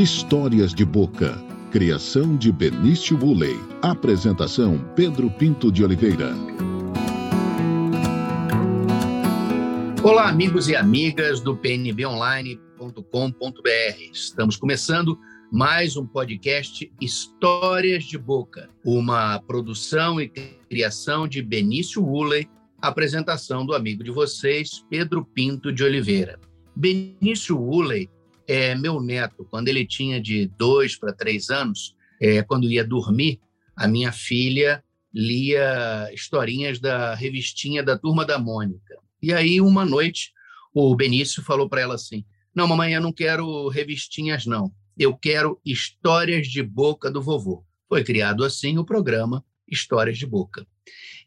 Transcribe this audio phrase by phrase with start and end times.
[0.00, 1.36] Histórias de Boca.
[1.70, 3.54] Criação de Benício Bulley.
[3.82, 6.32] Apresentação Pedro Pinto de Oliveira.
[10.02, 14.00] Olá, amigos e amigas do pnbonline.com.br.
[14.10, 15.18] Estamos começando
[15.52, 20.30] mais um podcast Histórias de Boca, uma produção e
[20.70, 22.48] criação de Benício Woolley,
[22.80, 26.40] apresentação do amigo de vocês, Pedro Pinto de Oliveira.
[26.74, 28.08] Benício Woolley
[28.50, 29.46] é meu neto.
[29.48, 33.40] Quando ele tinha de dois para três anos, é, quando ia dormir,
[33.76, 34.82] a minha filha
[35.14, 38.96] lia historinhas da revistinha da Turma da Mônica.
[39.22, 40.32] E aí, uma noite,
[40.74, 44.72] o Benício falou para ela assim: Não, mamãe, eu não quero revistinhas, não.
[44.98, 47.64] Eu quero histórias de boca do vovô.
[47.88, 50.66] Foi criado assim o programa Histórias de Boca.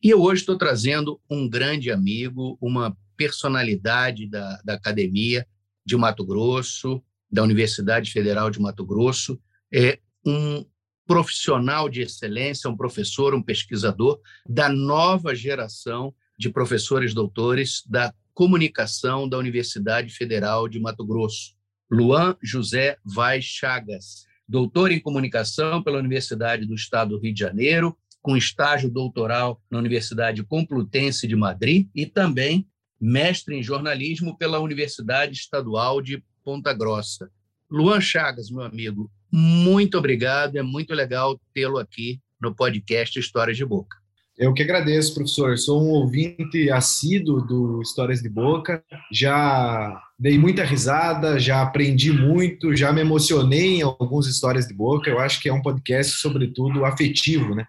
[0.04, 5.48] E eu hoje estou trazendo um grande amigo, uma personalidade da, da academia
[5.86, 7.02] de Mato Grosso,
[7.34, 9.42] da Universidade Federal de Mato Grosso,
[9.74, 10.64] é um
[11.08, 19.28] profissional de excelência, um professor, um pesquisador da nova geração de professores doutores da comunicação
[19.28, 21.56] da Universidade Federal de Mato Grosso.
[21.92, 27.98] Luan José Vaz Chagas, doutor em comunicação pela Universidade do Estado do Rio de Janeiro,
[28.22, 32.68] com estágio doutoral na Universidade Complutense de Madrid e também
[33.02, 37.30] mestre em jornalismo pela Universidade Estadual de Ponta Grossa.
[37.70, 43.66] Luan Chagas, meu amigo, muito obrigado, é muito legal tê-lo aqui no podcast Histórias de
[43.66, 43.98] Boca.
[44.38, 45.58] Eu que agradeço, professor.
[45.58, 48.84] Sou um ouvinte assíduo do Histórias de Boca.
[49.12, 55.10] Já dei muita risada, já aprendi muito, já me emocionei em algumas histórias de boca.
[55.10, 57.66] Eu acho que é um podcast, sobretudo, afetivo, né?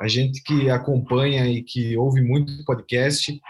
[0.00, 3.40] A gente que acompanha e que ouve muito podcast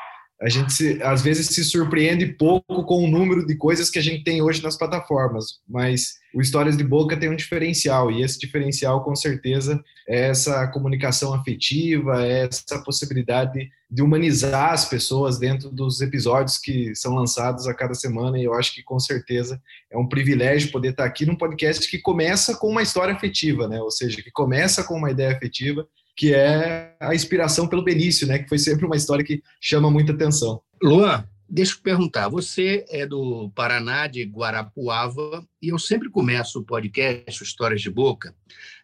[0.40, 4.02] a gente se, às vezes se surpreende pouco com o número de coisas que a
[4.02, 8.38] gente tem hoje nas plataformas, mas o Histórias de Boca tem um diferencial, e esse
[8.38, 15.70] diferencial, com certeza, é essa comunicação afetiva, é essa possibilidade de humanizar as pessoas dentro
[15.70, 19.58] dos episódios que são lançados a cada semana, e eu acho que, com certeza,
[19.90, 23.80] é um privilégio poder estar aqui num podcast que começa com uma história afetiva, né?
[23.80, 28.38] ou seja, que começa com uma ideia afetiva que é a inspiração pelo Benício, né?
[28.38, 30.62] Que foi sempre uma história que chama muita atenção.
[30.82, 32.28] Luan, deixa eu perguntar.
[32.28, 38.34] Você é do Paraná, de Guarapuava, e eu sempre começo o podcast Histórias de Boca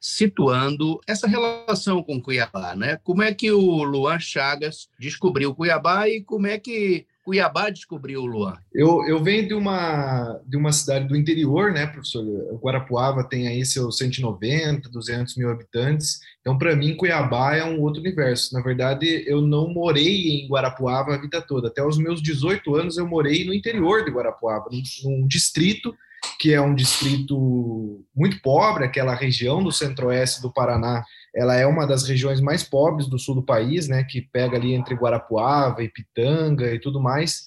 [0.00, 2.98] situando essa relação com Cuiabá, né?
[3.02, 8.26] Como é que o Luan Chagas descobriu Cuiabá e como é que Cuiabá descobriu o
[8.26, 8.54] Luan?
[8.74, 12.24] Eu, eu venho de uma, de uma cidade do interior, né, professor?
[12.60, 16.20] Guarapuava tem aí seus 190, 200 mil habitantes.
[16.40, 18.52] Então, para mim, Cuiabá é um outro universo.
[18.54, 21.68] Na verdade, eu não morei em Guarapuava a vida toda.
[21.68, 25.94] Até os meus 18 anos, eu morei no interior de Guarapuava, num, num distrito
[26.38, 31.86] que é um distrito muito pobre, aquela região do centro-oeste do Paraná, ela é uma
[31.86, 35.88] das regiões mais pobres do sul do país, né, que pega ali entre Guarapuava e
[35.88, 37.46] Pitanga e tudo mais.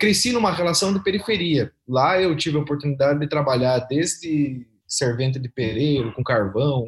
[0.00, 1.70] Cresci numa relação de periferia.
[1.86, 6.86] Lá eu tive a oportunidade de trabalhar desde servente de pereiro, com carvão,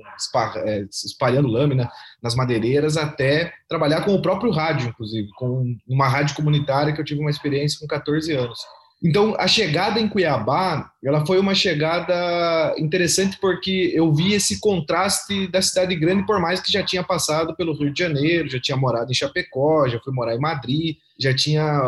[0.64, 1.90] é, espalhando lâmina
[2.22, 7.04] nas madeireiras, até trabalhar com o próprio rádio, inclusive, com uma rádio comunitária que eu
[7.04, 8.58] tive uma experiência com 14 anos.
[9.02, 15.46] Então, a chegada em Cuiabá, ela foi uma chegada interessante porque eu vi esse contraste
[15.46, 18.76] da cidade grande, por mais que já tinha passado pelo Rio de Janeiro, já tinha
[18.76, 21.80] morado em Chapecó, já fui morar em Madrid, já tinha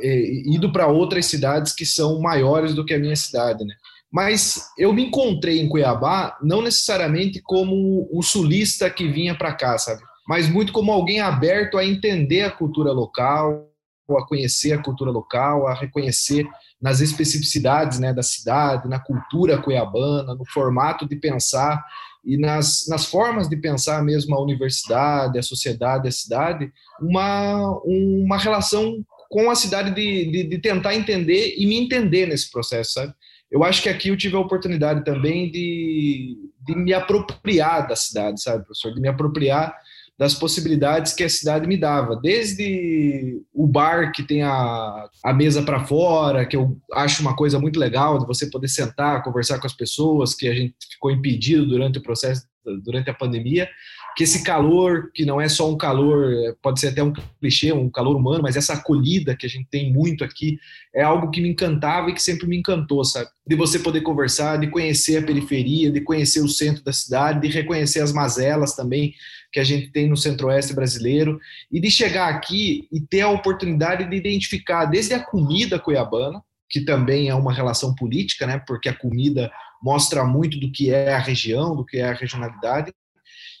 [0.00, 3.74] é, ido para outras cidades que são maiores do que a minha cidade, né?
[4.12, 9.76] Mas eu me encontrei em Cuiabá não necessariamente como um sulista que vinha para cá,
[9.76, 10.02] sabe?
[10.28, 13.68] Mas muito como alguém aberto a entender a cultura local,
[14.10, 16.46] a conhecer a cultura local, a reconhecer
[16.80, 21.82] nas especificidades né, da cidade, na cultura cuiabana, no formato de pensar
[22.24, 28.38] e nas, nas formas de pensar mesmo a universidade, a sociedade, a cidade, uma, uma
[28.38, 33.12] relação com a cidade de, de, de tentar entender e me entender nesse processo, sabe?
[33.50, 36.36] Eu acho que aqui eu tive a oportunidade também de,
[36.66, 38.92] de me apropriar da cidade, sabe, professor?
[38.92, 39.74] De me apropriar
[40.18, 45.62] das possibilidades que a cidade me dava, desde o bar que tem a, a mesa
[45.62, 49.66] para fora, que eu acho uma coisa muito legal, de você poder sentar, conversar com
[49.66, 52.46] as pessoas, que a gente ficou impedido durante o processo,
[52.84, 53.68] durante a pandemia,
[54.16, 57.90] que esse calor, que não é só um calor, pode ser até um clichê, um
[57.90, 60.58] calor humano, mas essa acolhida que a gente tem muito aqui,
[60.94, 63.28] é algo que me encantava e que sempre me encantou, sabe?
[63.46, 67.48] De você poder conversar, de conhecer a periferia, de conhecer o centro da cidade, de
[67.48, 69.14] reconhecer as mazelas também
[69.52, 71.38] que a gente tem no centro-oeste brasileiro,
[71.70, 76.80] e de chegar aqui e ter a oportunidade de identificar desde a comida cuiabana, que
[76.80, 78.60] também é uma relação política, né?
[78.66, 79.50] Porque a comida
[79.82, 82.92] mostra muito do que é a região, do que é a regionalidade.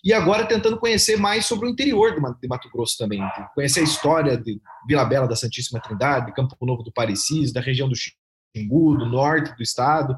[0.04, 3.20] E agora tentando conhecer mais sobre o interior de Mato Grosso também,
[3.54, 7.88] conhecer a história de Vila Bela da Santíssima Trindade, Campo Novo do Parecis, da região
[7.88, 10.14] do Xingu, do norte do estado,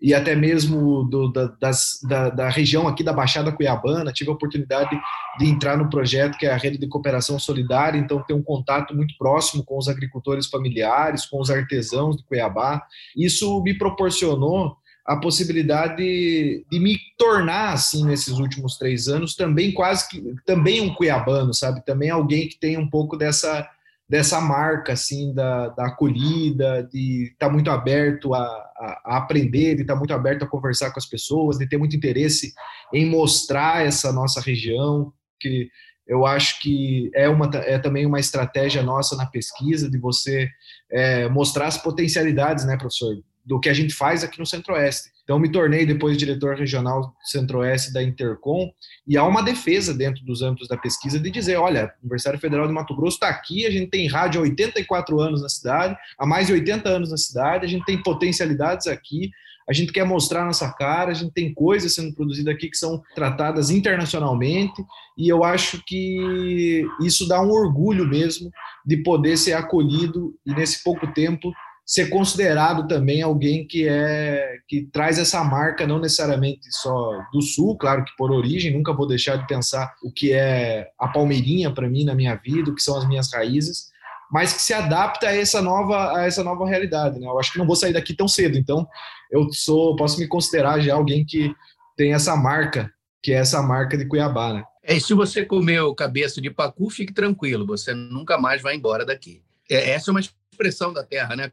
[0.00, 4.12] e até mesmo do, da, das, da, da, região aqui da Baixada Cuiabana.
[4.12, 4.98] Tive a oportunidade
[5.38, 8.96] de entrar no projeto que é a Rede de Cooperação Solidária, então ter um contato
[8.96, 12.82] muito próximo com os agricultores familiares, com os artesãos de Cuiabá.
[13.14, 14.74] Isso me proporcionou
[15.10, 20.94] a possibilidade de me tornar assim nesses últimos três anos também quase que também um
[20.94, 21.84] cuiabano sabe?
[21.84, 23.68] Também alguém que tem um pouco dessa
[24.08, 29.74] dessa marca assim da, da acolhida, de estar tá muito aberto a, a, a aprender,
[29.74, 32.52] de estar tá muito aberto a conversar com as pessoas, de ter muito interesse
[32.92, 35.68] em mostrar essa nossa região, que
[36.06, 40.48] eu acho que é, uma, é também uma estratégia nossa na pesquisa de você
[40.90, 43.14] é, mostrar as potencialidades, né, professor,
[43.44, 45.10] do que a gente faz aqui no Centro-Oeste.
[45.24, 48.70] Então, me tornei depois diretor regional Centro-Oeste da Intercom,
[49.06, 52.66] e há uma defesa dentro dos âmbitos da pesquisa de dizer: olha, a Universidade Federal
[52.66, 56.26] de Mato Grosso está aqui, a gente tem rádio há 84 anos na cidade, há
[56.26, 59.30] mais de 80 anos na cidade, a gente tem potencialidades aqui,
[59.68, 63.00] a gente quer mostrar nossa cara, a gente tem coisas sendo produzidas aqui que são
[63.14, 64.82] tratadas internacionalmente,
[65.16, 68.50] e eu acho que isso dá um orgulho mesmo
[68.84, 71.52] de poder ser acolhido e, nesse pouco tempo,
[71.90, 77.76] ser considerado também alguém que é que traz essa marca não necessariamente só do sul,
[77.76, 81.88] claro que por origem, nunca vou deixar de pensar o que é a palmeirinha para
[81.88, 83.88] mim na minha vida, o que são as minhas raízes,
[84.30, 87.26] mas que se adapta a essa nova a essa nova realidade, né?
[87.26, 88.86] Eu acho que não vou sair daqui tão cedo, então
[89.32, 91.52] eu sou posso me considerar já alguém que
[91.96, 92.88] tem essa marca,
[93.20, 94.62] que é essa marca de Cuiabá, né?
[94.84, 99.42] É, se você comeu cabeça de pacu, fique tranquilo, você nunca mais vai embora daqui.
[99.70, 101.50] É, essa é uma expressão da terra, né?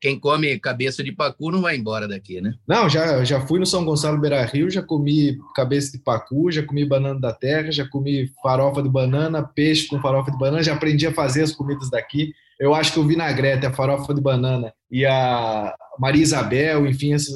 [0.00, 2.54] Quem come cabeça de pacu não vai embora daqui, né?
[2.66, 6.62] Não, já, já fui no São Gonçalo Beira Rio, já comi cabeça de pacu, já
[6.62, 10.74] comi banana da terra, já comi farofa de banana, peixe com farofa de banana, já
[10.74, 12.34] aprendi a fazer as comidas daqui.
[12.58, 17.32] Eu acho que o vinagrete, a farofa de banana e a Maria Isabel, enfim, essas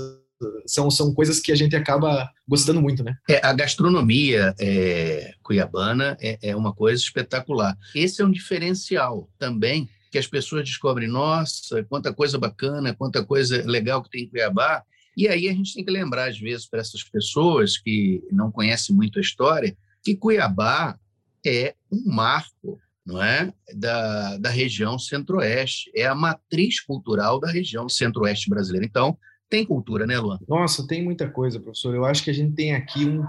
[0.66, 3.16] são, são coisas que a gente acaba gostando muito, né?
[3.28, 7.76] É, a gastronomia é, cuiabana é, é, uma coisa espetacular.
[7.94, 13.62] Esse é um diferencial também que as pessoas descobrem, nossa, quanta coisa bacana, quanta coisa
[13.66, 14.82] legal que tem em Cuiabá.
[15.14, 18.96] E aí a gente tem que lembrar, às vezes, para essas pessoas que não conhecem
[18.96, 20.98] muito a história, que Cuiabá
[21.46, 23.52] é um marco não é?
[23.74, 28.86] da, da região centro-oeste, é a matriz cultural da região centro-oeste brasileira.
[28.86, 29.18] Então,
[29.50, 30.38] tem cultura, né, Luan?
[30.48, 31.94] Nossa, tem muita coisa, professor.
[31.94, 33.22] Eu acho que a gente tem aqui um,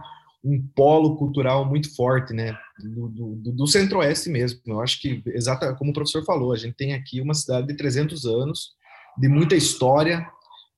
[0.44, 2.58] um polo cultural muito forte, né?
[2.80, 4.62] Do, do, do centro-oeste mesmo.
[4.66, 7.76] Eu acho que, exata como o professor falou, a gente tem aqui uma cidade de
[7.76, 8.72] 300 anos,
[9.18, 10.28] de muita história,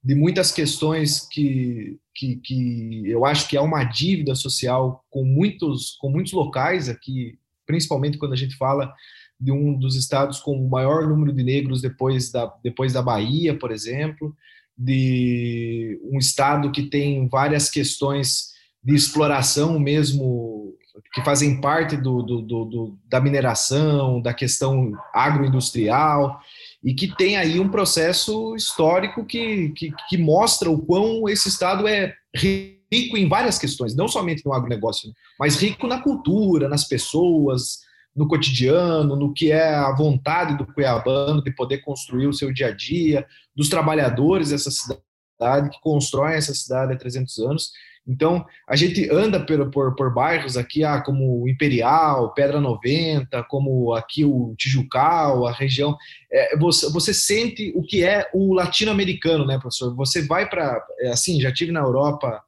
[0.04, 5.98] de muitas questões que, que, que eu acho que há uma dívida social com muitos,
[6.00, 8.94] com muitos locais aqui, principalmente quando a gente fala
[9.40, 13.58] de um dos estados com o maior número de negros depois da, depois da Bahia,
[13.58, 14.36] por exemplo,
[14.78, 18.50] de um estado que tem várias questões
[18.90, 20.74] de exploração mesmo,
[21.14, 26.40] que fazem parte do, do, do, da mineração, da questão agroindustrial,
[26.84, 31.88] e que tem aí um processo histórico que, que, que mostra o quão esse Estado
[31.88, 36.84] é rico em várias questões, não somente no agronegócio, né, mas rico na cultura, nas
[36.84, 37.82] pessoas,
[38.16, 42.70] no cotidiano, no que é a vontade do cuiabano de poder construir o seu dia
[42.70, 43.24] a dia,
[43.56, 47.72] dos trabalhadores dessa cidade que constroem essa cidade há 300 anos
[48.10, 53.94] então, a gente anda por, por, por bairros aqui, ah, como Imperial, Pedra 90, como
[53.94, 55.96] aqui o Tijucal, a região.
[56.32, 59.96] É, você, você sente o que é o latino-americano, né, professor?
[59.96, 60.84] Você vai para.
[61.02, 62.42] É, assim, já tive na Europa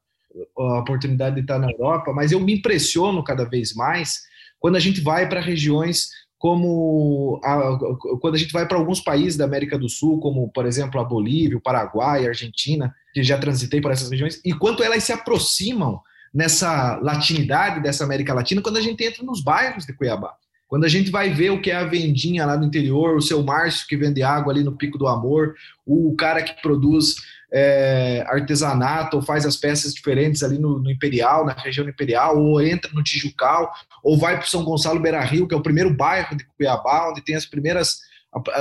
[0.57, 4.21] a oportunidade de estar na Europa, mas eu me impressiono cada vez mais
[4.59, 6.09] quando a gente vai para regiões
[6.41, 7.77] como a,
[8.19, 11.03] quando a gente vai para alguns países da América do Sul, como por exemplo a
[11.03, 15.13] Bolívia, o Paraguai, a Argentina, que já transitei por essas regiões, e quanto elas se
[15.13, 16.01] aproximam
[16.33, 20.33] nessa latinidade dessa América Latina quando a gente entra nos bairros de Cuiabá.
[20.67, 23.43] Quando a gente vai ver o que é a vendinha lá no interior, o seu
[23.43, 25.53] Márcio que vende água ali no Pico do Amor,
[25.85, 27.17] o cara que produz
[27.53, 32.61] é, artesanato ou faz as peças diferentes ali no, no, Imperial, na região Imperial, ou
[32.61, 33.71] entra no Tijucal,
[34.03, 37.23] ou vai para São Gonçalo Beira Rio, que é o primeiro bairro de Cuiabá, onde
[37.23, 37.99] tem as primeiras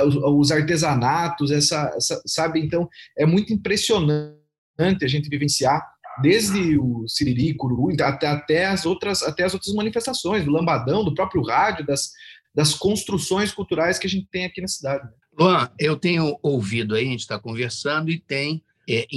[0.03, 2.59] os artesanatos, essa, essa sabe?
[2.59, 4.35] Então é muito impressionante
[5.01, 5.81] a gente vivenciar
[6.21, 11.13] desde o Siriri, Cururu, até, até, as outras, até as outras manifestações, do lambadão, do
[11.13, 12.11] próprio rádio, das,
[12.53, 15.05] das construções culturais que a gente tem aqui na cidade.
[15.05, 15.11] Né?
[15.39, 19.07] Luan, eu tenho ouvido aí, a gente está conversando e tem é,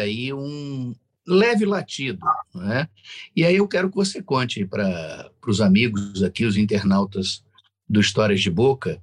[0.00, 0.94] aí um
[1.26, 2.20] leve latido,
[2.54, 2.88] né?
[3.34, 7.44] E aí eu quero que você conte para os amigos aqui, os internautas
[7.88, 9.02] do Histórias de Boca,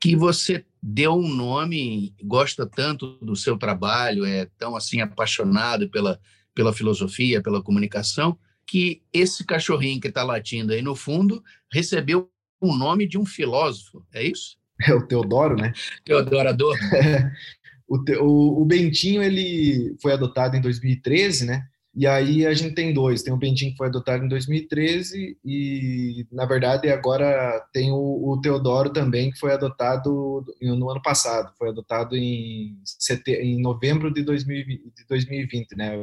[0.00, 6.20] que você deu um nome, gosta tanto do seu trabalho, é tão assim apaixonado pela,
[6.54, 11.42] pela filosofia, pela comunicação, que esse cachorrinho que está latindo aí no fundo
[11.72, 12.30] recebeu
[12.60, 14.58] o nome de um filósofo, é isso?
[14.80, 15.72] É o Teodoro, né?
[16.04, 16.80] Teodoro Adorno.
[17.88, 21.64] o, o, o Bentinho ele foi adotado em 2013, né?
[21.94, 26.26] E aí a gente tem dois, tem o Bentinho que foi adotado em 2013 e,
[26.30, 31.70] na verdade, agora tem o, o Teodoro também, que foi adotado no ano passado, foi
[31.70, 35.94] adotado em, sete, em novembro de 2020, de 2020, né?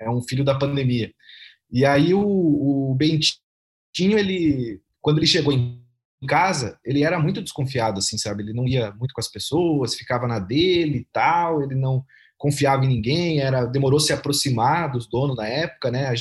[0.00, 1.12] É um filho da pandemia.
[1.70, 5.85] E aí o, o Bentinho, ele, quando ele chegou em
[6.26, 8.42] casa, ele era muito desconfiado, assim, sabe?
[8.42, 12.04] Ele não ia muito com as pessoas, ficava na dele e tal, ele não
[12.38, 16.12] confiava em ninguém, era demorou se aproximar dos donos na época, né?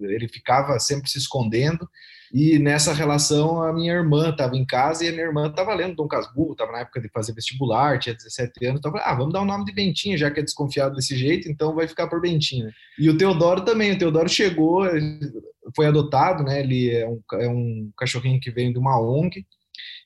[0.00, 1.88] Ele ficava sempre se escondendo.
[2.32, 5.96] E nessa relação, a minha irmã estava em casa e a minha irmã estava lendo
[5.96, 9.42] Dom Casmurro, estava na época de fazer vestibular, tinha 17 anos, então ah, vamos dar
[9.42, 12.70] o nome de Bentinho, já que é desconfiado desse jeito, então vai ficar por Bentinho.
[12.98, 14.82] E o Teodoro também, o Teodoro chegou,
[15.76, 16.60] foi adotado, né?
[16.60, 19.44] Ele é um, é um cachorrinho que vem de uma ONG,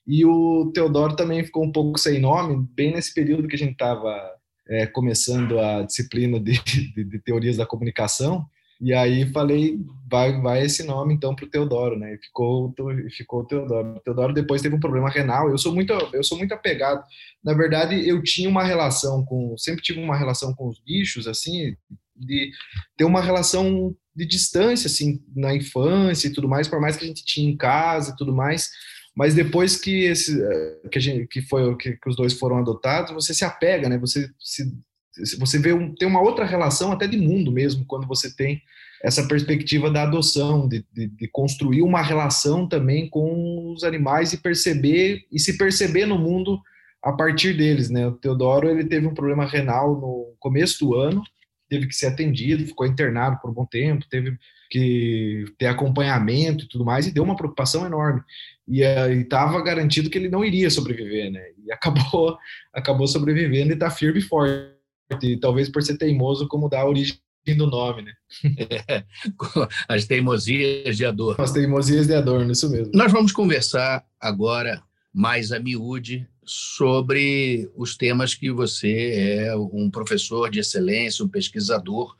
[0.04, 3.72] e o Teodoro também ficou um pouco sem nome, bem nesse período que a gente
[3.72, 4.32] estava
[4.68, 8.44] é, começando a disciplina de, de, de teorias da comunicação,
[8.80, 9.78] e aí falei,
[10.08, 12.14] vai, vai esse nome então para o Teodoro, né?
[12.14, 12.74] E ficou,
[13.10, 13.96] ficou o Teodoro.
[13.96, 15.48] O Teodoro depois teve um problema renal.
[15.48, 17.02] Eu sou muito, eu sou muito apegado.
[17.42, 21.74] Na verdade, eu tinha uma relação com, sempre tive uma relação com os bichos, assim,
[22.14, 22.50] de
[22.96, 27.08] ter uma relação de distância, assim, na infância e tudo mais, por mais que a
[27.08, 28.70] gente tinha em casa e tudo mais.
[29.16, 30.36] Mas depois que esse,
[30.90, 33.96] que, a gente, que foi que, que os dois foram adotados, você se apega, né?
[33.98, 34.70] Você se
[35.38, 38.62] você vê um, tem uma outra relação até de mundo mesmo quando você tem
[39.02, 44.38] essa perspectiva da adoção, de, de, de, construir uma relação também com os animais e
[44.38, 46.60] perceber e se perceber no mundo
[47.02, 48.06] a partir deles, né?
[48.06, 51.22] O Teodoro ele teve um problema renal no começo do ano,
[51.68, 54.36] teve que ser atendido, ficou internado por um bom tempo, teve
[54.70, 58.22] que ter acompanhamento e tudo mais e deu uma preocupação enorme
[58.66, 61.42] e estava garantido que ele não iria sobreviver, né?
[61.64, 62.36] E acabou
[62.72, 64.75] acabou sobrevivendo e está firme e forte
[65.22, 67.18] e talvez por ser teimoso, como dá a origem
[67.56, 68.12] do nome, né?
[68.88, 69.04] É,
[69.88, 71.42] as teimosias de Adorno.
[71.42, 72.90] As teimosias de Adorno, isso mesmo.
[72.94, 74.82] Nós vamos conversar agora
[75.12, 82.16] mais a miúde sobre os temas que você é um professor de excelência, um pesquisador,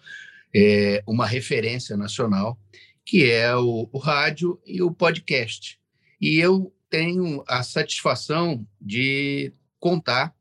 [0.55, 2.59] é, uma referência nacional,
[3.05, 5.79] que é o, o rádio e o podcast.
[6.21, 10.35] E eu tenho a satisfação de contar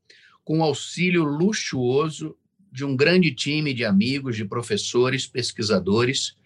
[0.46, 2.38] com o auxílio luxuoso
[2.72, 6.38] de um grande time de amigos, de professores, pesquisadores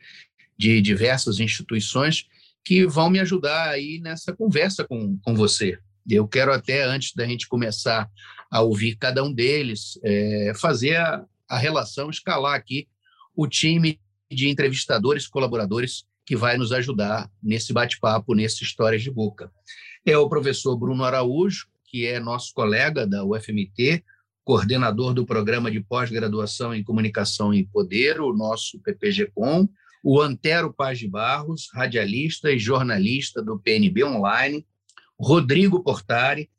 [0.58, 2.26] de diversas instituições
[2.64, 5.78] que vão me ajudar aí nessa conversa com, com você.
[6.10, 8.10] Eu quero até, antes da gente começar
[8.50, 12.88] a ouvir cada um deles, é, fazer a, a relação, escalar aqui
[13.36, 14.00] o time
[14.32, 19.52] de entrevistadores, colaboradores que vai nos ajudar nesse bate-papo, nesse Histórias de Boca.
[20.06, 24.04] É o professor Bruno Araújo, que é nosso colega da UFMT,
[24.44, 29.68] coordenador do programa de pós-graduação em comunicação e poder, o nosso PPG-Com,
[30.04, 34.66] o Antero Paz de Barros, radialista e jornalista do PNB Online,
[35.20, 36.50] Rodrigo Portari,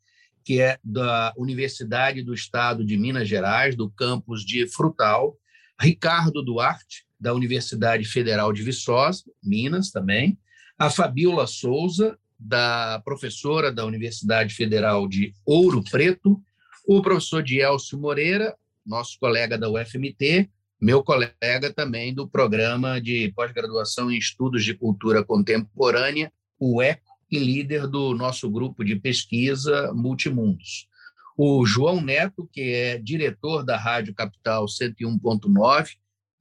[0.43, 5.37] que é da Universidade do Estado de Minas Gerais, do campus de Frutal,
[5.79, 10.37] Ricardo Duarte, da Universidade Federal de Viçosa, Minas também,
[10.77, 16.41] a Fabiola Souza, da professora da Universidade Federal de Ouro Preto,
[16.87, 20.49] o professor Dielcio Moreira, nosso colega da UFMT,
[20.81, 27.39] meu colega também do programa de pós-graduação em estudos de cultura contemporânea, o ECO, e
[27.39, 30.89] líder do nosso grupo de pesquisa Multimundos.
[31.37, 35.91] O João Neto, que é diretor da Rádio Capital 101.9,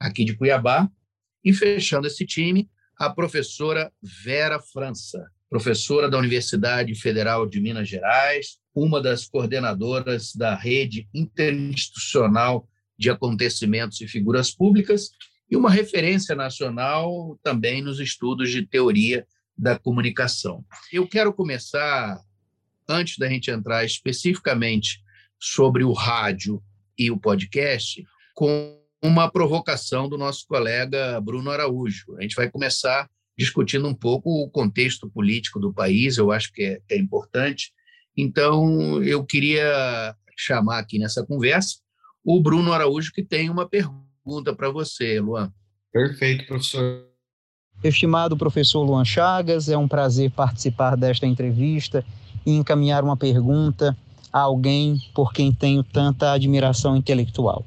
[0.01, 0.91] aqui de Cuiabá,
[1.45, 8.59] e fechando esse time, a professora Vera França, professora da Universidade Federal de Minas Gerais,
[8.73, 15.11] uma das coordenadoras da rede interinstitucional de acontecimentos e figuras públicas
[15.51, 19.27] e uma referência nacional também nos estudos de teoria
[19.59, 20.65] da comunicação.
[20.93, 22.21] Eu quero começar,
[22.89, 25.03] antes da gente entrar especificamente
[25.37, 26.63] sobre o rádio
[26.97, 28.05] e o podcast,
[28.35, 32.17] com uma provocação do nosso colega Bruno Araújo.
[32.19, 36.63] A gente vai começar discutindo um pouco o contexto político do país, eu acho que
[36.63, 37.73] é, é importante.
[38.15, 41.77] Então, eu queria chamar aqui nessa conversa
[42.23, 45.51] o Bruno Araújo, que tem uma pergunta para você, Luan.
[45.91, 47.07] Perfeito, professor.
[47.83, 52.05] Estimado professor Luan Chagas, é um prazer participar desta entrevista
[52.45, 53.97] e encaminhar uma pergunta
[54.31, 57.65] a alguém por quem tenho tanta admiração intelectual.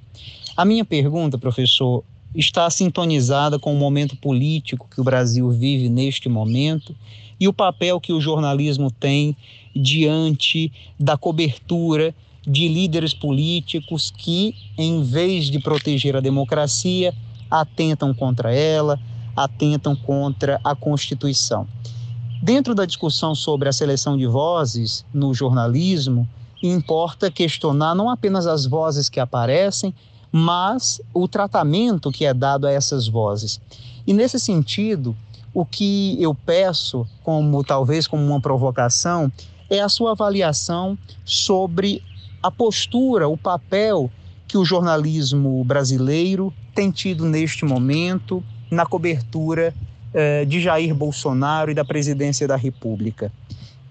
[0.56, 2.03] A minha pergunta, professor,
[2.36, 6.96] está sintonizada com o momento político que o Brasil vive neste momento
[7.40, 9.36] e o papel que o jornalismo tem
[9.75, 12.13] diante da cobertura
[12.46, 17.13] de líderes políticos que, em vez de proteger a democracia,
[17.50, 19.00] atentam contra ela,
[19.36, 21.68] atentam contra a Constituição.
[22.42, 26.28] Dentro da discussão sobre a seleção de vozes no jornalismo,
[26.62, 29.94] importa questionar não apenas as vozes que aparecem,
[30.36, 33.62] mas o tratamento que é dado a essas vozes.
[34.08, 35.16] E nesse sentido,
[35.54, 39.32] o que eu peço, como talvez como uma provocação,
[39.70, 42.04] é a sua avaliação sobre
[42.42, 44.10] a postura, o papel
[44.48, 49.72] que o jornalismo brasileiro tem tido neste momento na cobertura
[50.16, 53.32] eh, de Jair Bolsonaro e da presidência da República.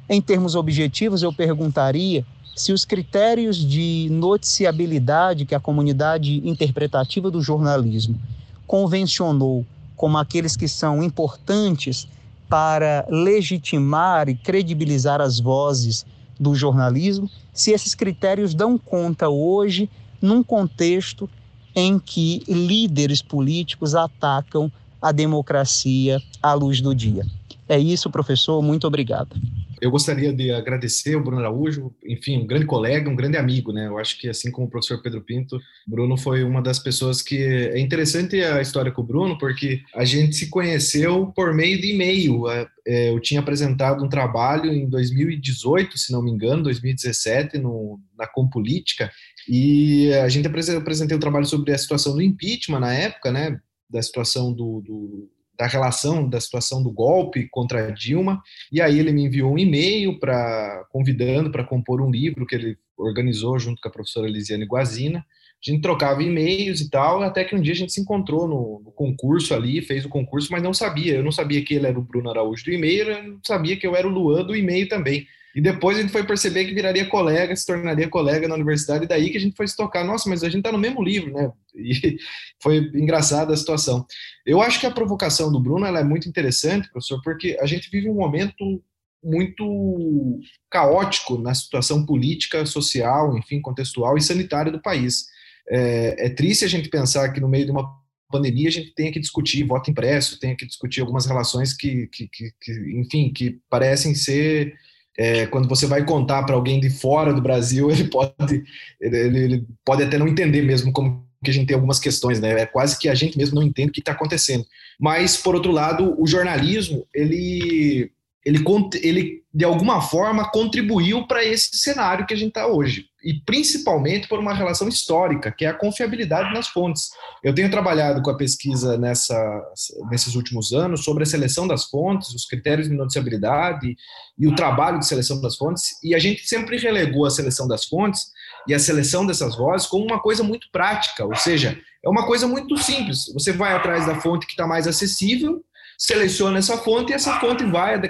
[0.09, 7.41] Em termos objetivos, eu perguntaria se os critérios de noticiabilidade que a comunidade interpretativa do
[7.41, 8.21] jornalismo
[8.67, 9.65] convencionou
[9.97, 12.09] como aqueles que são importantes
[12.49, 16.05] para legitimar e credibilizar as vozes
[16.39, 19.89] do jornalismo, se esses critérios dão conta hoje
[20.21, 21.29] num contexto
[21.75, 27.25] em que líderes políticos atacam a democracia à luz do dia.
[27.69, 28.61] É isso, professor.
[28.63, 29.35] Muito obrigado.
[29.83, 33.89] Eu gostaria de agradecer o Bruno Araújo, enfim, um grande colega, um grande amigo, né?
[33.89, 37.43] Eu acho que, assim como o professor Pedro Pinto, Bruno foi uma das pessoas que.
[37.43, 41.95] É interessante a história com o Bruno, porque a gente se conheceu por meio de
[41.95, 42.49] e-mail.
[42.49, 47.99] É, é, eu tinha apresentado um trabalho em 2018, se não me engano, 2017, no,
[48.17, 49.11] na Compolítica,
[49.49, 53.59] e a gente apresentou um trabalho sobre a situação do impeachment na época, né?
[53.91, 58.99] Da situação do, do da relação da situação do golpe contra a Dilma, e aí
[58.99, 63.81] ele me enviou um e-mail para convidando para compor um livro que ele organizou junto
[63.81, 65.19] com a professora Lisiane Guazina.
[65.19, 68.83] A gente trocava e-mails e tal, até que um dia a gente se encontrou no,
[68.85, 71.15] no, concurso ali, fez o concurso, mas não sabia.
[71.15, 73.87] Eu não sabia que ele era o Bruno Araújo do e-mail, eu não sabia que
[73.87, 75.27] eu era o Luan do e-mail também.
[75.55, 79.09] E depois a gente foi perceber que viraria colega, se tornaria colega na universidade, e
[79.09, 81.33] daí que a gente foi se tocar, nossa, mas a gente está no mesmo livro,
[81.33, 81.51] né?
[81.75, 82.17] E
[82.63, 84.07] foi engraçada a situação.
[84.47, 88.09] Eu acho que a provocação do Bruno é muito interessante, professor, porque a gente vive
[88.09, 88.83] um momento
[89.23, 95.27] muito caótico na situação política, social, enfim, contextual e sanitária do país.
[95.69, 97.89] É, é triste a gente pensar que no meio de uma
[98.31, 102.27] pandemia a gente tenha que discutir voto impresso, tenha que discutir algumas relações que, que,
[102.29, 104.75] que, que enfim, que parecem ser
[105.19, 108.65] é, quando você vai contar para alguém de fora do Brasil, ele pode,
[109.01, 112.61] ele, ele, pode até não entender mesmo como que a gente tem algumas questões, né?
[112.61, 114.65] É quase que a gente mesmo não entende o que está acontecendo.
[114.99, 118.13] Mas, por outro lado, o jornalismo, ele,
[118.45, 118.63] ele,
[119.03, 124.27] ele de alguma forma contribuiu para esse cenário que a gente está hoje e principalmente
[124.27, 127.11] por uma relação histórica, que é a confiabilidade nas fontes.
[127.43, 129.63] Eu tenho trabalhado com a pesquisa nessa,
[130.11, 133.97] nesses últimos anos sobre a seleção das fontes, os critérios de noticiabilidade
[134.37, 137.85] e o trabalho de seleção das fontes, e a gente sempre relegou a seleção das
[137.85, 138.33] fontes
[138.67, 142.49] e a seleção dessas vozes como uma coisa muito prática, ou seja, é uma coisa
[142.49, 143.33] muito simples.
[143.35, 145.65] Você vai atrás da fonte que está mais acessível,
[145.97, 148.01] seleciona essa fonte e essa fonte vai,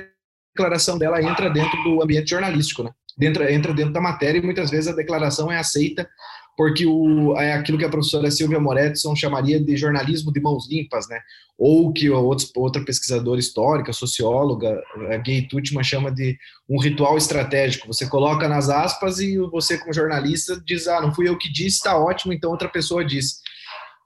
[0.54, 2.90] declaração dela entra dentro do ambiente jornalístico, né?
[3.16, 6.08] dentro, entra dentro da matéria e muitas vezes a declaração é aceita
[6.56, 11.08] porque o, é aquilo que a professora Silvia Moretson chamaria de jornalismo de mãos limpas,
[11.08, 11.18] né?
[11.58, 14.78] Ou que outros, outra pesquisadora histórica, socióloga,
[15.10, 16.36] a Gay Tutman, chama de
[16.68, 17.86] um ritual estratégico.
[17.86, 21.78] Você coloca nas aspas e você, como jornalista, diz: Ah, não fui eu que disse,
[21.78, 23.36] está ótimo, então outra pessoa disse.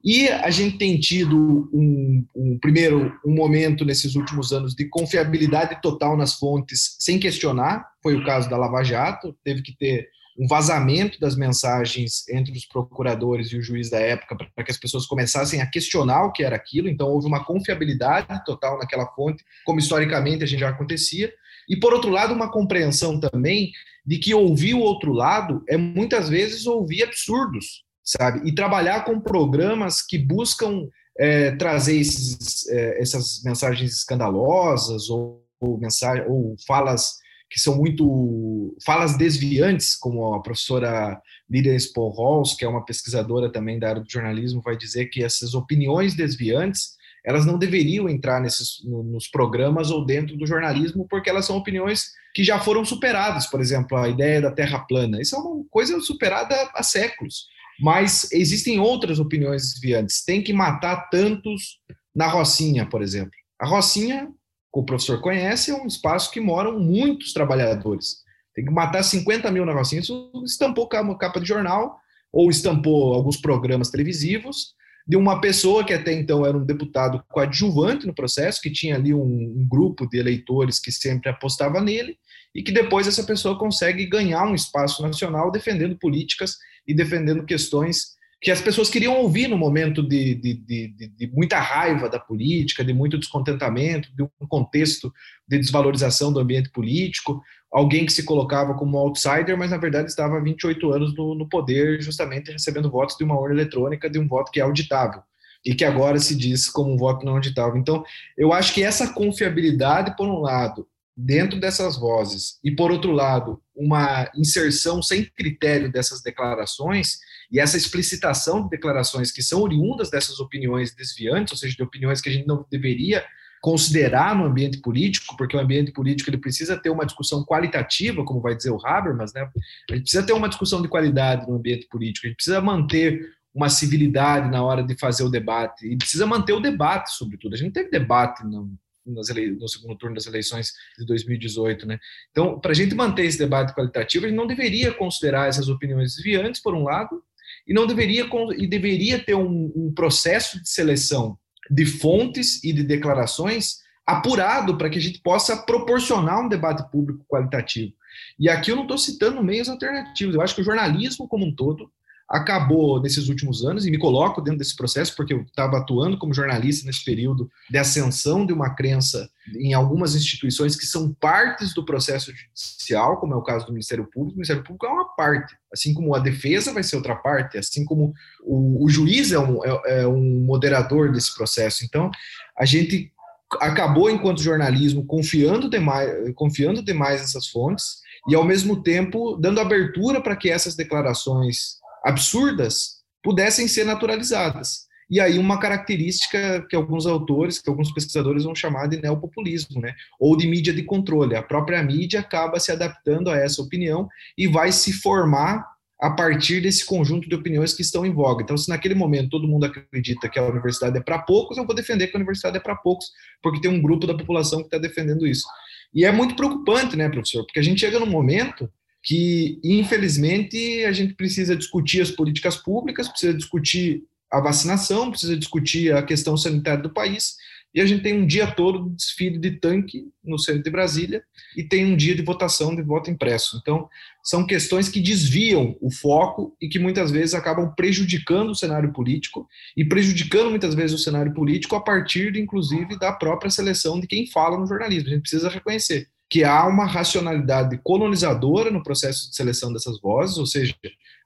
[0.07, 5.83] E a gente tem tido um, um, primeiro um momento nesses últimos anos de confiabilidade
[5.83, 7.85] total nas fontes, sem questionar.
[8.01, 10.07] Foi o caso da Lava Jato, teve que ter
[10.39, 14.79] um vazamento das mensagens entre os procuradores e o juiz da época para que as
[14.79, 16.89] pessoas começassem a questionar o que era aquilo.
[16.89, 21.33] Então houve uma confiabilidade total naquela fonte, como historicamente a gente já acontecia.
[21.69, 23.73] E por outro lado, uma compreensão também
[24.07, 28.49] de que ouvir o outro lado é muitas vezes ouvir absurdos sabe?
[28.49, 30.89] E trabalhar com programas que buscam
[31.19, 37.17] é, trazer esses, é, essas mensagens escandalosas ou, ou, mensagem, ou falas
[37.49, 43.79] que são muito falas desviantes, como a professora Lídia Sporholz, que é uma pesquisadora também
[43.79, 48.85] da área do jornalismo, vai dizer que essas opiniões desviantes elas não deveriam entrar nesses,
[48.85, 53.47] nos programas ou dentro do jornalismo, porque elas são opiniões que já foram superadas.
[53.49, 55.21] Por exemplo, a ideia da Terra plana.
[55.21, 57.49] Isso é uma coisa superada há séculos.
[57.81, 60.25] Mas existem outras opiniões desviantes.
[60.25, 61.79] Tem que matar tantos
[62.15, 63.33] na Rocinha, por exemplo.
[63.61, 64.29] A Rocinha,
[64.73, 68.25] o professor conhece, é um espaço que moram muitos trabalhadores.
[68.55, 70.01] Tem que matar 50 mil na Rocinha.
[70.01, 71.99] Isso estampou capa de jornal
[72.33, 78.07] ou estampou alguns programas televisivos de uma pessoa que até então era um deputado coadjuvante
[78.07, 82.19] no processo, que tinha ali um, um, grupo de eleitores que sempre apostava nele,
[82.53, 88.17] e que depois essa pessoa consegue ganhar um espaço nacional defendendo políticas e defendendo questões
[88.41, 92.85] que as pessoas queriam ouvir no momento de, de, de, de, muita raiva da política,
[92.85, 95.13] de muito descontentamento, de um contexto
[95.49, 100.37] de desvalorização do ambiente político, alguém que se colocava como outsider, mas na verdade estava
[100.37, 104.29] há 28 anos no, no poder, justamente recebendo votos de uma urna eletrônica, de um
[104.29, 105.23] voto que é auditável
[105.65, 107.77] e que agora se diz como um voto não auditável.
[107.77, 108.05] Então,
[108.39, 113.63] eu acho que essa confiabilidade, por um lado, dentro dessas vozes, e por outro lado,
[113.75, 117.19] uma inserção sem critério dessas declarações
[117.51, 122.21] e essa explicitação de declarações que são oriundas dessas opiniões desviantes, ou seja, de opiniões
[122.21, 123.25] que a gente não deveria
[123.63, 128.41] considerar no ambiente político, porque o ambiente político ele precisa ter uma discussão qualitativa, como
[128.41, 129.49] vai dizer o Habermas, né?
[129.91, 133.35] A gente precisa ter uma discussão de qualidade no ambiente político, a gente precisa manter
[133.55, 137.55] uma civilidade na hora de fazer o debate, e precisa manter o debate, sobretudo.
[137.55, 138.71] A gente não teve debate no,
[139.07, 141.99] no segundo turno das eleições de 2018, né?
[142.31, 146.61] Então, para a gente manter esse debate qualitativo, gente não deveria considerar essas opiniões desviantes,
[146.61, 147.23] por um lado,
[147.67, 151.39] e não deveria e deveria ter um, um processo de seleção
[151.71, 157.25] de fontes e de declarações apurado para que a gente possa proporcionar um debate público
[157.29, 157.93] qualitativo.
[158.39, 160.35] E aqui eu não estou citando meios alternativos.
[160.35, 161.91] Eu acho que o jornalismo como um todo
[162.29, 166.35] acabou nesses últimos anos, e me coloco dentro desse processo, porque eu estava atuando como
[166.35, 171.85] jornalista nesse período de ascensão de uma crença em algumas instituições que são partes do
[171.85, 174.33] processo judicial, como é o caso do Ministério Público.
[174.33, 177.85] O Ministério Público é uma parte, assim como a defesa vai ser outra parte, assim
[177.85, 178.13] como
[178.43, 181.85] o, o juiz é um, é, é um moderador desse processo.
[181.85, 182.11] Então,
[182.59, 183.13] a gente
[183.61, 190.21] acabou, enquanto jornalismo, confiando demais, confiando demais nessas fontes e, ao mesmo tempo, dando abertura
[190.21, 194.87] para que essas declarações absurdas pudessem ser naturalizadas.
[195.09, 199.95] E aí uma característica que alguns autores, que alguns pesquisadores vão chamar de neopopulismo, né?
[200.19, 201.37] ou de mídia de controle.
[201.37, 205.65] A própria mídia acaba se adaptando a essa opinião e vai se formar
[206.01, 208.43] a partir desse conjunto de opiniões que estão em voga.
[208.43, 211.75] Então, se naquele momento todo mundo acredita que a universidade é para poucos, eu vou
[211.75, 213.07] defender que a universidade é para poucos,
[213.43, 215.47] porque tem um grupo da população que está defendendo isso.
[215.95, 217.45] E é muito preocupante, né, professor?
[217.45, 218.71] Porque a gente chega num momento
[219.07, 225.95] que, infelizmente, a gente precisa discutir as políticas públicas, precisa discutir a vacinação, precisa discutir
[225.95, 227.37] a questão sanitária do país,
[227.73, 231.23] e a gente tem um dia todo de desfile de tanque no centro de Brasília
[231.57, 233.61] e tem um dia de votação de voto impresso.
[233.61, 233.89] Então,
[234.25, 239.47] são questões que desviam o foco e que muitas vezes acabam prejudicando o cenário político
[239.77, 244.27] e prejudicando muitas vezes o cenário político a partir, inclusive, da própria seleção de quem
[244.27, 245.11] fala no jornalismo.
[245.11, 250.39] A gente precisa reconhecer que há uma racionalidade colonizadora no processo de seleção dessas vozes,
[250.39, 250.75] ou seja,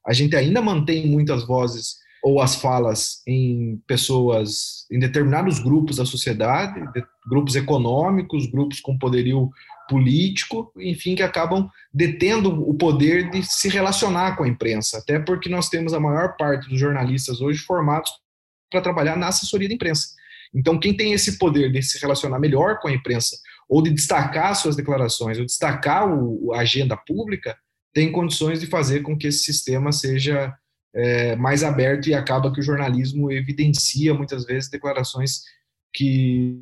[0.06, 6.04] a gente ainda mantém muitas vozes ou as falas em pessoas, em determinados grupos da
[6.04, 6.80] sociedade,
[7.26, 9.50] grupos econômicos, grupos com poderio
[9.88, 15.48] político, enfim, que acabam detendo o poder de se relacionar com a imprensa, até porque
[15.48, 18.10] nós temos a maior parte dos jornalistas hoje formados
[18.70, 20.08] para trabalhar na assessoria da imprensa.
[20.54, 23.36] Então, quem tem esse poder de se relacionar melhor com a imprensa,
[23.70, 27.56] ou de destacar suas declarações, ou destacar o, a agenda pública,
[27.94, 30.52] tem condições de fazer com que esse sistema seja
[30.92, 35.42] é, mais aberto e acaba que o jornalismo evidencia muitas vezes declarações
[35.94, 36.60] que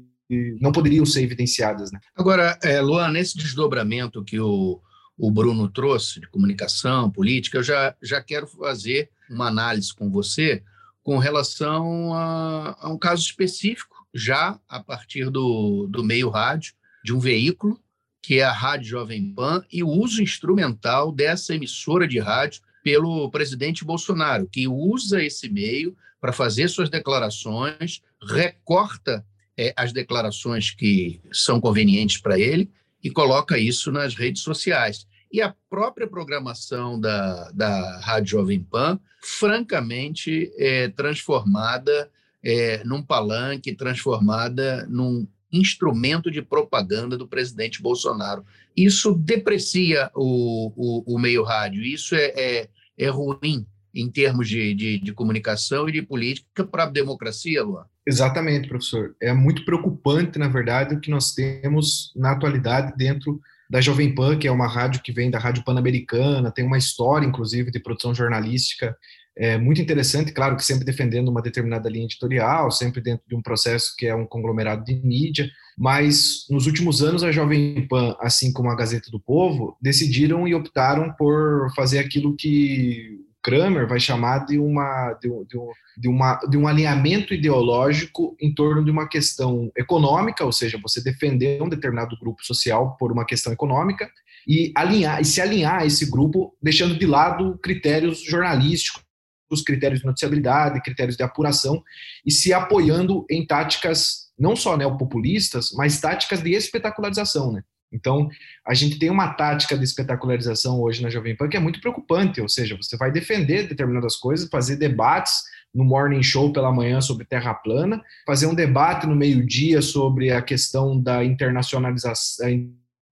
[0.60, 1.90] não poderiam ser evidenciadas.
[1.90, 1.98] Né?
[2.14, 4.78] Agora, é, Luan, nesse desdobramento que o,
[5.16, 10.62] o Bruno trouxe de comunicação, política, eu já, já quero fazer uma análise com você
[11.02, 17.14] com relação a, a um caso específico, já a partir do, do meio rádio, de
[17.14, 17.80] um veículo,
[18.22, 23.30] que é a Rádio Jovem Pan, e o uso instrumental dessa emissora de rádio pelo
[23.30, 29.24] presidente Bolsonaro, que usa esse meio para fazer suas declarações, recorta
[29.56, 32.70] é, as declarações que são convenientes para ele
[33.02, 35.06] e coloca isso nas redes sociais.
[35.30, 42.10] E a própria programação da, da Rádio Jovem Pan, francamente, é transformada
[42.42, 48.44] é, num palanque, transformada num instrumento de propaganda do presidente Bolsonaro.
[48.76, 54.74] Isso deprecia o, o, o meio rádio, isso é, é, é ruim em termos de,
[54.74, 57.84] de, de, comunicação e de política para a democracia, Luan?
[58.06, 59.14] Exatamente, professor.
[59.20, 64.38] É muito preocupante, na verdade, o que nós temos na atualidade dentro da Jovem Pan,
[64.38, 68.14] que é uma rádio que vem da Rádio Pan-Americana, tem uma história, inclusive, de produção
[68.14, 68.96] jornalística
[69.38, 73.40] é muito interessante, claro que sempre defendendo uma determinada linha editorial, sempre dentro de um
[73.40, 75.48] processo que é um conglomerado de mídia,
[75.78, 80.56] mas nos últimos anos a Jovem Pan, assim como a Gazeta do Povo, decidiram e
[80.56, 85.58] optaram por fazer aquilo que Kramer vai chamar de, uma, de, de,
[85.96, 91.00] de, uma, de um alinhamento ideológico em torno de uma questão econômica, ou seja, você
[91.00, 94.10] defender um determinado grupo social por uma questão econômica,
[94.48, 99.07] e alinhar e se alinhar a esse grupo, deixando de lado critérios jornalísticos
[99.50, 101.82] os critérios de noticiabilidade, critérios de apuração,
[102.24, 107.62] e se apoiando em táticas não só neopopulistas, mas táticas de espetacularização, né?
[107.92, 108.28] Então,
[108.66, 112.40] a gente tem uma tática de espetacularização hoje na Jovem Pan que é muito preocupante,
[112.40, 115.42] ou seja, você vai defender determinadas coisas, fazer debates
[115.74, 120.42] no morning show pela manhã sobre terra plana, fazer um debate no meio-dia sobre a
[120.42, 122.46] questão da internacionalização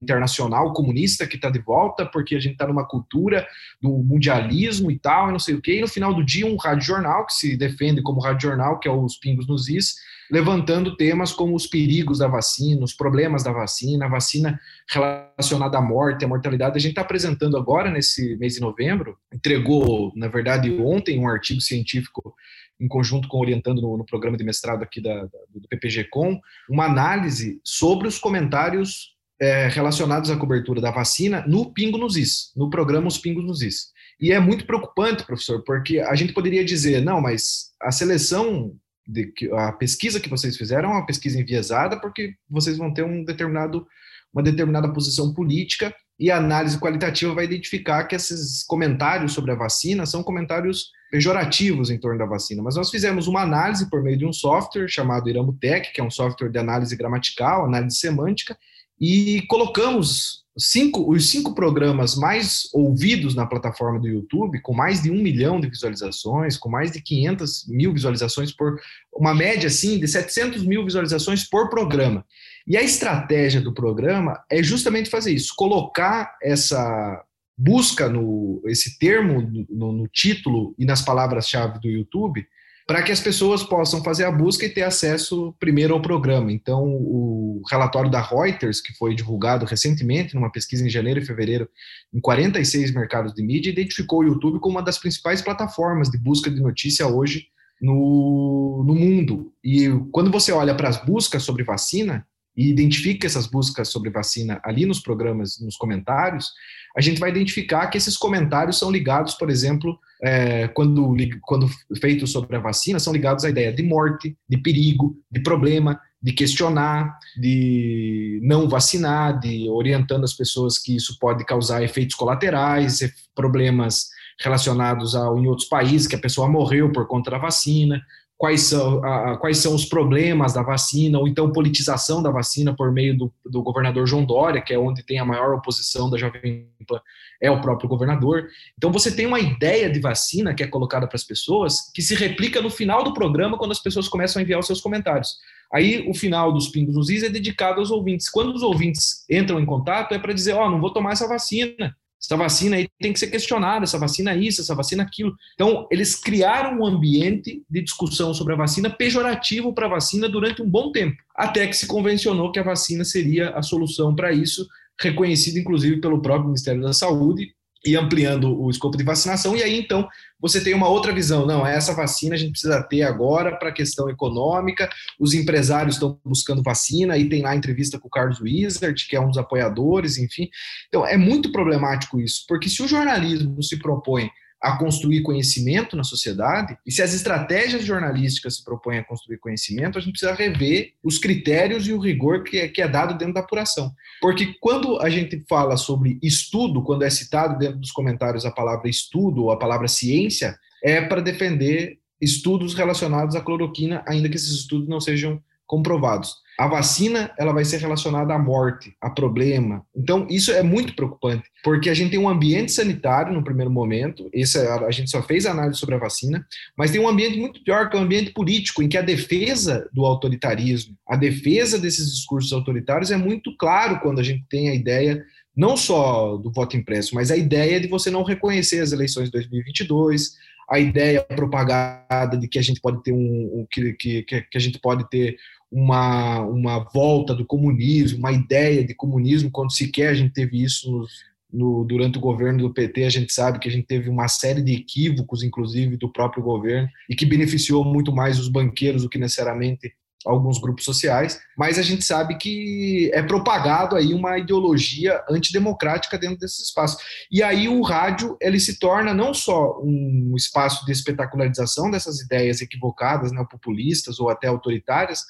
[0.03, 3.47] internacional comunista que está de volta, porque a gente está numa cultura
[3.81, 6.57] do mundialismo e tal, e não sei o quê, e no final do dia um
[6.57, 9.95] rádio jornal que se defende como rádio jornal, que é os Pingos nos Is,
[10.31, 15.81] levantando temas como os perigos da vacina, os problemas da vacina, a vacina relacionada à
[15.81, 16.77] morte, à mortalidade.
[16.77, 21.61] A gente está apresentando agora, nesse mês de novembro, entregou, na verdade, ontem, um artigo
[21.61, 22.35] científico
[22.79, 26.85] em conjunto com orientando no, no programa de mestrado aqui da, da, do PPG-Com, uma
[26.85, 32.71] análise sobre os comentários é, relacionados à cobertura da vacina no Pingo nos Is, no
[32.71, 33.89] programa Os Pingos nos Is.
[34.21, 38.75] E é muito preocupante, professor, porque a gente poderia dizer, não, mas a seleção,
[39.07, 43.25] de, a pesquisa que vocês fizeram é uma pesquisa enviesada, porque vocês vão ter um
[43.25, 43.87] determinado,
[44.33, 49.55] uma determinada posição política e a análise qualitativa vai identificar que esses comentários sobre a
[49.55, 52.63] vacina são comentários pejorativos em torno da vacina.
[52.63, 56.11] Mas nós fizemos uma análise por meio de um software chamado Iramutec, que é um
[56.11, 58.57] software de análise gramatical, análise semântica,
[59.01, 65.11] e colocamos cinco, os cinco programas mais ouvidos na plataforma do YouTube, com mais de
[65.11, 68.81] um milhão de visualizações, com mais de 500 mil visualizações por
[69.15, 72.25] uma média assim de 700 mil visualizações por programa.
[72.67, 77.23] E a estratégia do programa é justamente fazer isso, colocar essa
[77.59, 82.47] busca no esse termo no, no título e nas palavras-chave do YouTube
[82.87, 86.53] para que as pessoas possam fazer a busca e ter acesso primeiro ao programa.
[86.53, 91.69] Então, o relatório da Reuters, que foi divulgado recentemente, numa pesquisa em janeiro e fevereiro,
[92.15, 96.49] em 46 mercados de mídia, identificou o YouTube como uma das principais plataformas de busca
[96.49, 97.49] de notícia hoje
[97.83, 99.53] no, no mundo.
[99.65, 102.25] E quando você olha para as buscas sobre vacina,
[102.57, 106.53] e identifica essas buscas sobre vacina ali nos programas, nos comentários,
[106.97, 111.69] a gente vai identificar que esses comentários são ligados, por exemplo, é, quando, quando
[112.01, 116.33] feitos sobre a vacina, são ligados à ideia de morte, de perigo, de problema, de
[116.33, 123.01] questionar, de não vacinar, de orientando as pessoas que isso pode causar efeitos colaterais,
[123.35, 124.07] problemas
[124.41, 128.03] relacionados ao em outros países que a pessoa morreu por conta da vacina,
[128.39, 132.93] quais são, a, quais são os problemas da vacina, ou então politização da vacina por
[132.93, 136.69] meio do, do governador João Dória, que é onde tem a maior oposição da Jovem
[136.87, 137.01] Pan,
[137.41, 138.47] é o próprio governador.
[138.77, 142.15] Então você tem uma ideia de vacina que é colocada para as pessoas, que se
[142.15, 145.37] replica no final do programa, quando as pessoas começam a enviar os seus comentários.
[145.73, 148.29] Aí o final dos Pingos nos Is é dedicado aos ouvintes.
[148.29, 151.27] Quando os ouvintes entram em contato, é para dizer, ó, oh, não vou tomar essa
[151.27, 151.97] vacina,
[152.27, 155.33] essa vacina aí tem que ser questionada, essa vacina é isso, essa vacina é aquilo.
[155.55, 160.61] Então, eles criaram um ambiente de discussão sobre a vacina pejorativo para a vacina durante
[160.61, 164.67] um bom tempo, até que se convencionou que a vacina seria a solução para isso,
[165.01, 167.55] reconhecida inclusive pelo próprio Ministério da Saúde
[167.87, 170.09] e ampliando o escopo de vacinação, e aí então
[170.41, 171.47] você tem uma outra visão.
[171.47, 176.19] Não, essa vacina a gente precisa ter agora para a questão econômica, os empresários estão
[176.25, 180.19] buscando vacina, aí tem lá entrevista com o Carlos Wizard, que é um dos apoiadores,
[180.19, 180.49] enfim.
[180.89, 184.29] Então é muito problemático isso, porque se o jornalismo se propõe
[184.63, 189.99] a construir conhecimento na sociedade, e se as estratégias jornalísticas se propõem a construir conhecimento,
[189.99, 193.35] a gente precisa rever os critérios e o rigor que é, que é dado dentro
[193.35, 193.93] da apuração.
[194.21, 198.89] Porque quando a gente fala sobre estudo, quando é citado dentro dos comentários a palavra
[198.89, 204.53] estudo ou a palavra ciência, é para defender estudos relacionados à cloroquina, ainda que esses
[204.53, 206.35] estudos não sejam comprovados.
[206.59, 209.85] A vacina, ela vai ser relacionada à morte, a problema.
[209.95, 214.31] Então, isso é muito preocupante, porque a gente tem um ambiente sanitário no primeiro momento,
[214.33, 217.63] esse, é a, gente só fez análise sobre a vacina, mas tem um ambiente muito
[217.63, 221.79] pior, que é o um ambiente político, em que a defesa do autoritarismo, a defesa
[221.79, 225.23] desses discursos autoritários é muito claro quando a gente tem a ideia
[225.55, 229.33] não só do voto impresso, mas a ideia de você não reconhecer as eleições de
[229.33, 230.37] 2022,
[230.69, 234.79] a ideia propagada de que a gente pode ter um, que, que, que a gente
[234.81, 235.37] pode ter
[235.71, 241.07] uma, uma volta do comunismo, uma ideia de comunismo, quando sequer a gente teve isso
[241.53, 244.63] no, durante o governo do PT, a gente sabe que a gente teve uma série
[244.63, 249.19] de equívocos, inclusive, do próprio governo, e que beneficiou muito mais os banqueiros do que
[249.19, 249.93] necessariamente
[250.27, 256.39] alguns grupos sociais, mas a gente sabe que é propagado aí uma ideologia antidemocrática dentro
[256.39, 256.99] desse espaço.
[257.31, 262.61] E aí o rádio, ele se torna não só um espaço de espetacularização dessas ideias
[262.61, 265.21] equivocadas, neopopulistas ou até autoritárias,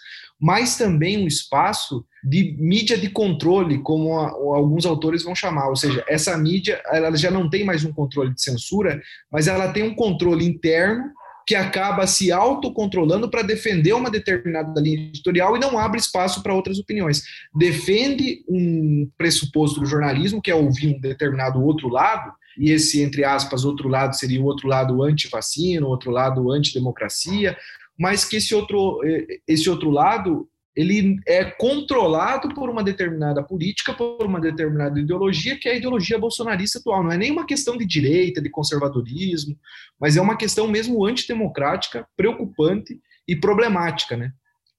[0.41, 5.77] mas também um espaço de mídia de controle, como a, alguns autores vão chamar, ou
[5.77, 9.83] seja, essa mídia ela já não tem mais um controle de censura, mas ela tem
[9.83, 11.05] um controle interno
[11.47, 16.53] que acaba se autocontrolando para defender uma determinada linha editorial e não abre espaço para
[16.53, 17.23] outras opiniões.
[17.55, 23.23] Defende um pressuposto do jornalismo, que é ouvir um determinado outro lado, e esse, entre
[23.23, 27.57] aspas, outro lado seria o outro lado anti-vacina, outro lado anti-democracia,
[27.97, 33.95] mas que esse outro, eh, esse outro lado ele é controlado por uma determinada política,
[33.95, 37.03] por uma determinada ideologia, que é a ideologia bolsonarista atual.
[37.03, 39.59] Não é nem uma questão de direita, de conservadorismo,
[39.99, 44.33] mas é uma questão mesmo antidemocrática, preocupante e problemática, né?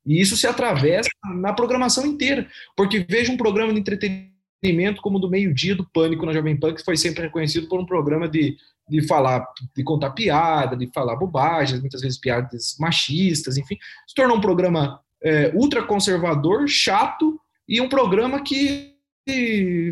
[0.05, 5.19] E isso se atravessa na programação inteira, porque veja um programa de entretenimento como o
[5.19, 8.55] do meio-dia do Pânico na Jovem Pan, que foi sempre reconhecido por um programa de,
[8.87, 14.37] de falar, de contar piada, de falar bobagens, muitas vezes piadas machistas, enfim, se tornou
[14.37, 18.95] um programa é, ultraconservador, chato, e um programa que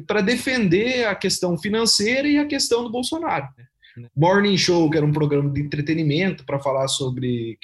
[0.08, 3.48] para defender a questão financeira e a questão do Bolsonaro.
[3.58, 3.66] Né?
[4.16, 7.58] Morning Show, que era um programa de entretenimento para falar sobre,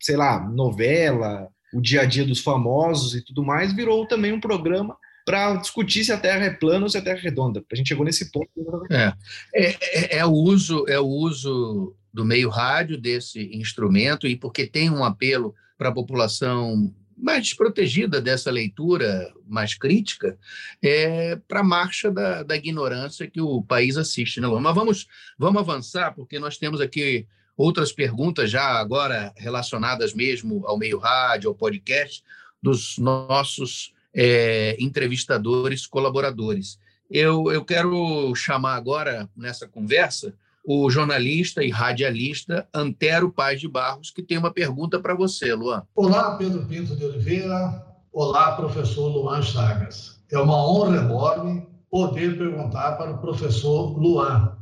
[0.00, 4.40] sei lá, novela, o dia a dia dos famosos e tudo mais, virou também um
[4.40, 7.64] programa para discutir se a Terra é plana ou se a Terra é redonda.
[7.70, 8.48] A gente chegou nesse ponto.
[8.90, 9.12] É,
[9.54, 14.66] é, é, é o uso, é o uso do meio rádio desse instrumento e porque
[14.66, 20.38] tem um apelo para a população mais desprotegida dessa leitura mais crítica
[20.82, 24.40] é, para a marcha da, da, ignorância que o país assiste.
[24.40, 25.06] Né, Mas vamos,
[25.38, 27.26] vamos avançar, porque nós temos aqui
[27.56, 32.22] outras perguntas já agora relacionadas mesmo ao meio rádio, ao podcast,
[32.62, 36.78] dos nossos é, entrevistadores, colaboradores.
[37.10, 40.34] Eu, eu quero chamar agora, nessa conversa,
[40.66, 45.84] o jornalista e radialista Antero Paz de Barros, que tem uma pergunta para você, Luan.
[45.94, 47.86] Olá, Pedro Pinto de Oliveira.
[48.12, 50.20] Olá, professor Luan Chagas.
[50.32, 54.56] É uma honra enorme poder perguntar para o professor Luan.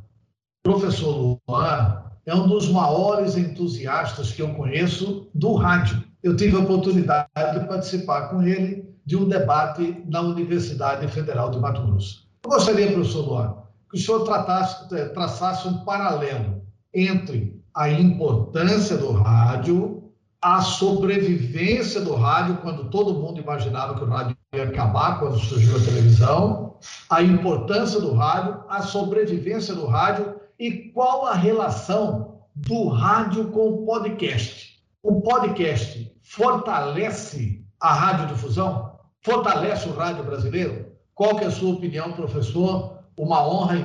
[0.63, 6.05] Professor Luan é um dos maiores entusiastas que eu conheço do rádio.
[6.23, 11.59] Eu tive a oportunidade de participar com ele de um debate na Universidade Federal de
[11.59, 12.29] Mato Grosso.
[12.45, 13.64] Eu gostaria, professor Luan,
[13.95, 22.01] que o senhor tratasse, eh, traçasse um paralelo entre a importância do rádio, a sobrevivência
[22.01, 26.75] do rádio, quando todo mundo imaginava que o rádio ia acabar quando surgiu a televisão,
[27.09, 33.69] a importância do rádio, a sobrevivência do rádio e qual a relação do rádio com
[33.69, 34.83] o podcast.
[35.05, 38.99] O podcast fortalece a radiodifusão?
[39.21, 40.93] Fortalece o rádio brasileiro?
[41.15, 43.77] Qual que é a sua opinião, professor, uma honra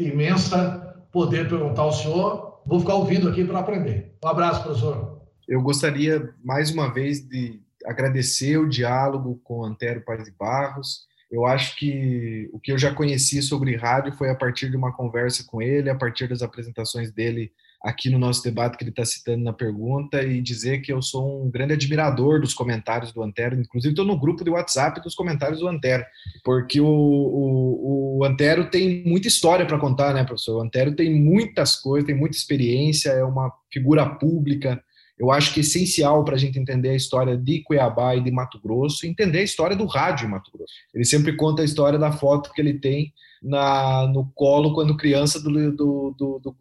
[0.00, 2.60] imensa poder perguntar ao senhor.
[2.66, 4.14] Vou ficar ouvindo aqui para aprender.
[4.24, 5.20] Um abraço, professor.
[5.48, 11.06] Eu gostaria, mais uma vez, de agradecer o diálogo com o Antero Paz de Barros.
[11.30, 14.92] Eu acho que o que eu já conheci sobre rádio foi a partir de uma
[14.92, 19.04] conversa com ele, a partir das apresentações dele aqui no nosso debate que ele está
[19.04, 23.60] citando na pergunta e dizer que eu sou um grande admirador dos comentários do Antero,
[23.60, 26.04] inclusive estou no grupo de WhatsApp dos comentários do Antero,
[26.44, 30.58] porque o, o, o Antero tem muita história para contar, né, professor?
[30.58, 34.82] O Antero tem muitas coisas, tem muita experiência, é uma figura pública.
[35.18, 38.30] Eu acho que é essencial para a gente entender a história de Cuiabá e de
[38.30, 40.72] Mato Grosso, entender a história do rádio em Mato Grosso.
[40.94, 45.40] Ele sempre conta a história da foto que ele tem na, no colo quando criança
[45.40, 46.56] do, do, do,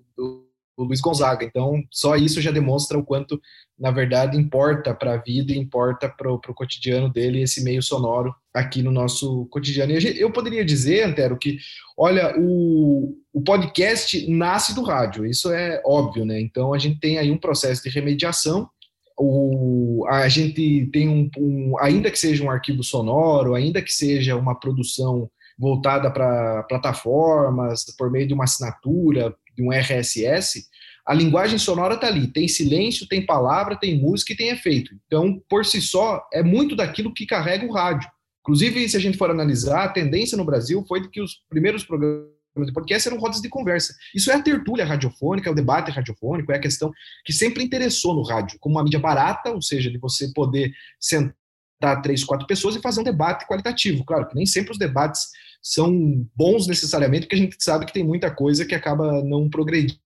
[0.77, 1.45] o Luiz Gonzaga.
[1.45, 3.39] Então, só isso já demonstra o quanto,
[3.77, 8.33] na verdade, importa para a vida e importa para o cotidiano dele esse meio sonoro
[8.53, 9.91] aqui no nosso cotidiano.
[9.93, 11.57] E eu poderia dizer, Antero, que,
[11.97, 16.39] olha, o, o podcast nasce do rádio, isso é óbvio, né?
[16.39, 18.69] Então, a gente tem aí um processo de remediação.
[19.17, 24.35] O, a gente tem um, um, ainda que seja um arquivo sonoro, ainda que seja
[24.35, 25.29] uma produção
[25.59, 30.65] voltada para plataformas, por meio de uma assinatura, de um RSS,
[31.05, 32.27] a linguagem sonora está ali.
[32.27, 34.91] Tem silêncio, tem palavra, tem música e tem efeito.
[35.05, 38.09] Então, por si só, é muito daquilo que carrega o rádio.
[38.41, 41.83] Inclusive, se a gente for analisar, a tendência no Brasil foi de que os primeiros
[41.83, 42.27] programas
[42.65, 43.93] de podcast eram rodas de conversa.
[44.15, 46.91] Isso é a tertúlia radiofônica, é o debate radiofônico, é a questão
[47.23, 52.01] que sempre interessou no rádio, como uma mídia barata, ou seja, de você poder sentar
[52.01, 54.03] três, quatro pessoas e fazer um debate qualitativo.
[54.03, 55.29] Claro que nem sempre os debates
[55.61, 59.99] são bons necessariamente, porque a gente sabe que tem muita coisa que acaba não progredindo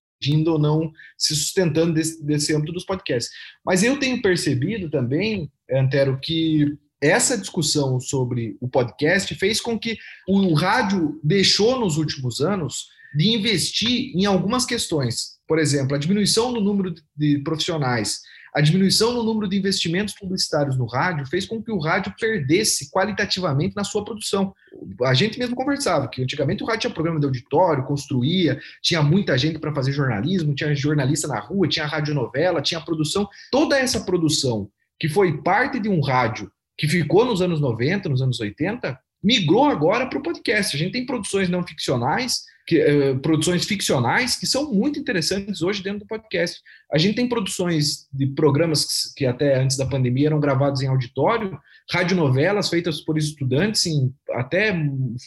[0.51, 3.31] ou não se sustentando desse, desse âmbito dos podcasts.
[3.65, 9.97] Mas eu tenho percebido também, Antero, que essa discussão sobre o podcast fez com que
[10.27, 15.35] o rádio deixou nos últimos anos de investir em algumas questões.
[15.47, 18.21] Por exemplo, a diminuição no número de profissionais,
[18.55, 22.89] a diminuição no número de investimentos publicitários no rádio fez com que o rádio perdesse
[22.89, 24.53] qualitativamente na sua produção.
[25.03, 29.37] A gente mesmo conversava que antigamente o rádio tinha programa de auditório, construía, tinha muita
[29.37, 33.27] gente para fazer jornalismo, tinha jornalista na rua, tinha radionovela, tinha produção.
[33.51, 34.69] Toda essa produção
[34.99, 39.65] que foi parte de um rádio que ficou nos anos 90, nos anos 80, migrou
[39.65, 40.75] agora para o podcast.
[40.75, 45.83] A gente tem produções não ficcionais, que, uh, produções ficcionais que são muito interessantes hoje
[45.83, 46.61] dentro do podcast.
[46.91, 50.87] A gente tem produções de programas que, que até antes da pandemia eram gravados em
[50.87, 51.57] auditório,
[51.91, 54.73] radionovelas feitas por estudantes em até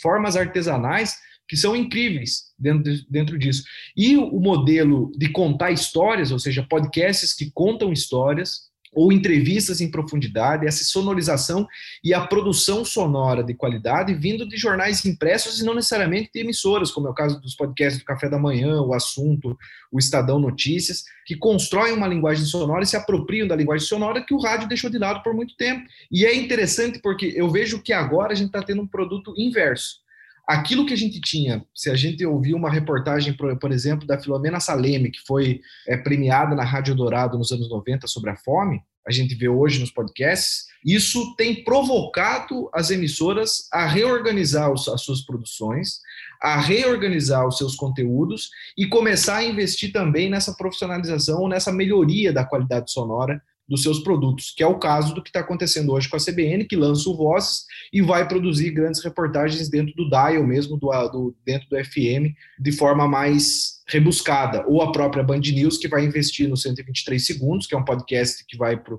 [0.03, 1.17] formas artesanais
[1.49, 3.65] que são incríveis dentro, dentro disso.
[3.97, 9.91] E o modelo de contar histórias, ou seja, podcasts que contam histórias, ou entrevistas em
[9.91, 11.67] profundidade, essa sonorização
[12.03, 16.91] e a produção sonora de qualidade vindo de jornais impressos e não necessariamente de emissoras,
[16.91, 19.57] como é o caso dos podcasts do Café da Manhã, o Assunto,
[19.93, 24.35] o Estadão Notícias, que constroem uma linguagem sonora e se apropriam da linguagem sonora que
[24.35, 25.87] o rádio deixou de lado por muito tempo.
[26.11, 30.08] E é interessante porque eu vejo que agora a gente está tendo um produto inverso
[30.49, 34.59] aquilo que a gente tinha, se a gente ouvir uma reportagem, por, exemplo, da Filomena
[34.59, 39.13] Saleme, que foi é, premiada na Rádio Dourado nos anos 90 sobre a fome, a
[39.13, 46.01] gente vê hoje nos podcasts, isso tem provocado as emissoras a reorganizar as suas produções,
[46.41, 52.45] a reorganizar os seus conteúdos e começar a investir também nessa profissionalização, nessa melhoria da
[52.45, 56.17] qualidade sonora dos seus produtos, que é o caso do que está acontecendo hoje com
[56.17, 60.77] a CBN, que lança o Vozes e vai produzir grandes reportagens dentro do dial mesmo,
[60.77, 64.65] do, do, dentro do FM, de forma mais rebuscada.
[64.67, 68.45] Ou a própria Band News, que vai investir no 123 Segundos, que é um podcast
[68.47, 68.97] que vai para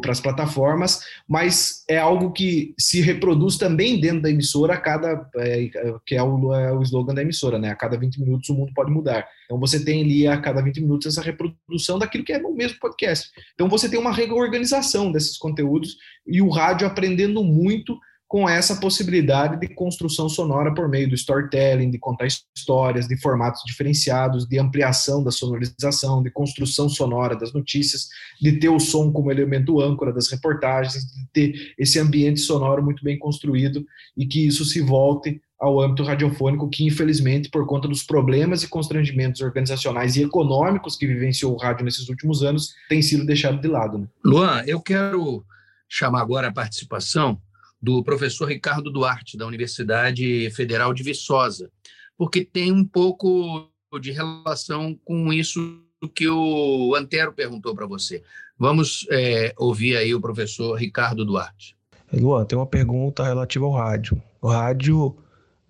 [0.00, 5.28] para as plataformas, mas é algo que se reproduz também dentro da emissora a cada,
[5.36, 5.68] é,
[6.06, 7.70] que é o, é o slogan da emissora, né?
[7.70, 9.26] A cada 20 minutos o mundo pode mudar.
[9.44, 12.78] Então você tem ali a cada 20 minutos essa reprodução daquilo que é o mesmo
[12.78, 13.30] podcast.
[13.54, 17.98] Então você tem uma reorganização desses conteúdos e o rádio aprendendo muito
[18.28, 23.62] com essa possibilidade de construção sonora por meio do storytelling, de contar histórias, de formatos
[23.64, 28.08] diferenciados, de ampliação da sonorização, de construção sonora das notícias,
[28.38, 33.02] de ter o som como elemento âncora das reportagens, de ter esse ambiente sonoro muito
[33.02, 33.82] bem construído
[34.14, 38.68] e que isso se volte ao âmbito radiofônico, que infelizmente, por conta dos problemas e
[38.68, 43.66] constrangimentos organizacionais e econômicos que vivenciou o rádio nesses últimos anos, tem sido deixado de
[43.66, 43.98] lado.
[43.98, 44.06] Né?
[44.22, 45.42] Luan, eu quero
[45.88, 47.40] chamar agora a participação
[47.80, 51.70] do professor Ricardo Duarte, da Universidade Federal de Viçosa,
[52.16, 53.70] porque tem um pouco
[54.00, 55.80] de relação com isso
[56.14, 58.22] que o Antero perguntou para você.
[58.58, 61.76] Vamos é, ouvir aí o professor Ricardo Duarte.
[62.12, 64.20] Luan, tem uma pergunta relativa ao rádio.
[64.40, 65.16] O rádio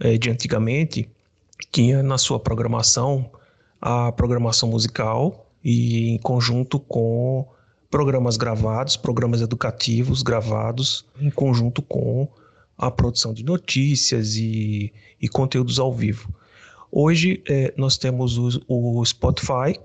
[0.00, 1.09] é, de antigamente
[1.70, 3.30] tinha na sua programação
[3.80, 7.46] a programação musical e em conjunto com
[7.91, 12.28] programas gravados, programas educativos gravados em conjunto com
[12.76, 16.32] a produção de notícias e, e conteúdos ao vivo.
[16.91, 19.78] Hoje é, nós temos o, o, Spotify,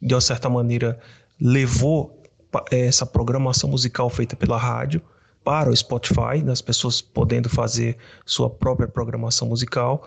[0.00, 0.98] de uma certa maneira
[1.40, 2.18] levou
[2.70, 5.00] essa programação musical feita pela rádio
[5.44, 7.96] para o Spotify, das pessoas podendo fazer
[8.26, 10.06] sua própria programação musical,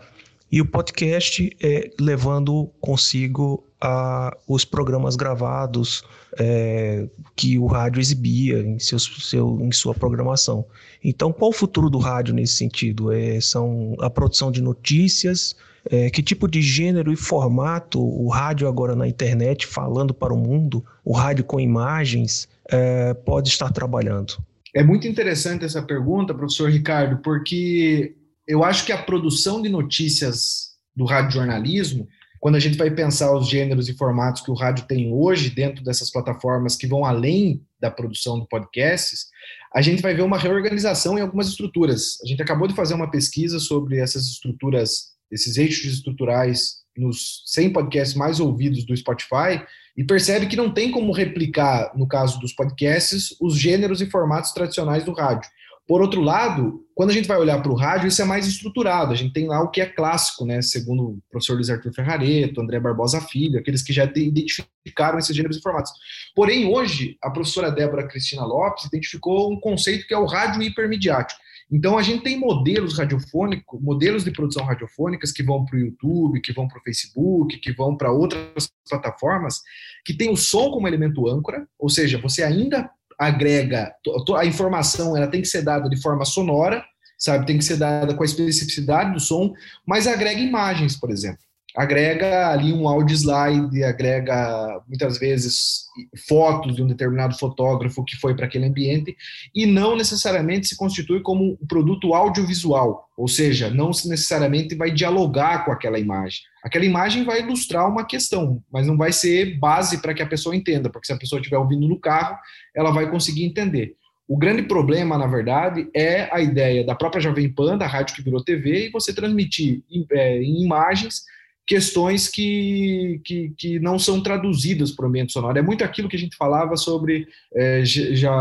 [0.53, 6.03] e o podcast é, levando consigo a, os programas gravados
[6.37, 10.63] é, que o rádio exibia em, seus, seu, em sua programação.
[11.03, 13.11] Então, qual o futuro do rádio nesse sentido?
[13.11, 15.55] É, são a produção de notícias,
[15.89, 20.37] é, que tipo de gênero e formato o rádio agora na internet, falando para o
[20.37, 24.35] mundo, o rádio com imagens, é, pode estar trabalhando?
[24.71, 28.13] É muito interessante essa pergunta, professor Ricardo, porque
[28.47, 32.07] eu acho que a produção de notícias do radiojornalismo
[32.43, 35.81] quando a gente vai pensar os gêneros e formatos que o rádio tem hoje dentro
[35.81, 39.27] dessas plataformas que vão além da produção de podcasts,
[39.73, 42.17] a gente vai ver uma reorganização em algumas estruturas.
[42.21, 47.71] A gente acabou de fazer uma pesquisa sobre essas estruturas, esses eixos estruturais nos 100
[47.71, 49.63] podcasts mais ouvidos do Spotify
[49.95, 54.51] e percebe que não tem como replicar, no caso dos podcasts, os gêneros e formatos
[54.51, 55.49] tradicionais do rádio.
[55.87, 59.11] Por outro lado, quando a gente vai olhar para o rádio, isso é mais estruturado.
[59.11, 60.61] A gente tem lá o que é clássico, né?
[60.61, 65.57] Segundo o professor Luiz Arthur Ferrareto, André Barbosa Filho, aqueles que já identificaram esses gêneros
[65.57, 65.91] e formatos.
[66.35, 71.39] Porém, hoje, a professora Débora Cristina Lopes identificou um conceito que é o rádio hipermediático.
[71.71, 76.41] Então, a gente tem modelos radiofônicos, modelos de produção radiofônicas que vão para o YouTube,
[76.41, 79.61] que vão para o Facebook, que vão para outras plataformas,
[80.05, 83.93] que tem o som como elemento âncora, ou seja, você ainda agrega
[84.37, 86.83] a informação, ela tem que ser dada de forma sonora,
[87.17, 87.45] sabe?
[87.45, 89.53] Tem que ser dada com a especificidade do som,
[89.85, 91.39] mas agrega imagens, por exemplo.
[91.75, 95.85] Agrega ali um audio slide, agrega muitas vezes
[96.27, 99.15] fotos de um determinado fotógrafo que foi para aquele ambiente
[99.55, 105.65] e não necessariamente se constitui como um produto audiovisual, ou seja, não necessariamente vai dialogar
[105.65, 106.41] com aquela imagem.
[106.63, 110.55] Aquela imagem vai ilustrar uma questão, mas não vai ser base para que a pessoa
[110.55, 112.37] entenda, porque se a pessoa estiver ouvindo no carro,
[112.75, 113.95] ela vai conseguir entender.
[114.25, 118.21] O grande problema, na verdade, é a ideia da própria Jovem Pan, da rádio que
[118.21, 121.23] virou TV, e você transmitir em, é, em imagens
[121.65, 125.57] questões que, que, que, não são traduzidas para o ambiente sonoro.
[125.57, 128.33] É muito aquilo que a gente falava sobre, é, já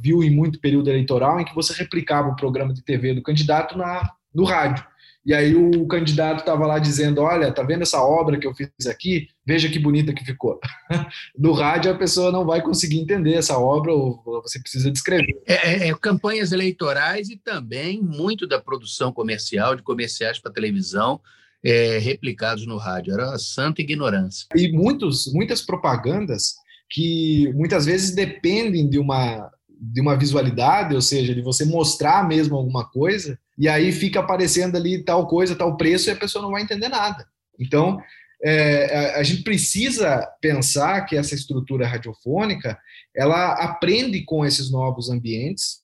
[0.00, 3.76] viu em muito período eleitoral, em que você replicava o programa de TV do candidato
[3.76, 4.84] na, no rádio.
[5.24, 8.70] E aí o candidato estava lá dizendo, olha, tá vendo essa obra que eu fiz
[8.88, 9.28] aqui?
[9.46, 10.58] Veja que bonita que ficou.
[11.36, 15.42] No rádio a pessoa não vai conseguir entender essa obra ou você precisa descrever.
[15.46, 21.20] É, é, é, campanhas eleitorais e também muito da produção comercial, de comerciais para televisão,
[21.62, 23.12] é, replicados no rádio.
[23.14, 24.46] Era santa ignorância.
[24.54, 26.54] E muitos, muitas propagandas
[26.88, 29.50] que muitas vezes dependem de uma
[29.80, 34.74] de uma visualidade, ou seja, de você mostrar mesmo alguma coisa, e aí fica aparecendo
[34.74, 37.28] ali tal coisa, tal preço, e a pessoa não vai entender nada.
[37.58, 38.00] Então,
[38.42, 42.78] é, a gente precisa pensar que essa estrutura radiofônica,
[43.14, 45.80] ela aprende com esses novos ambientes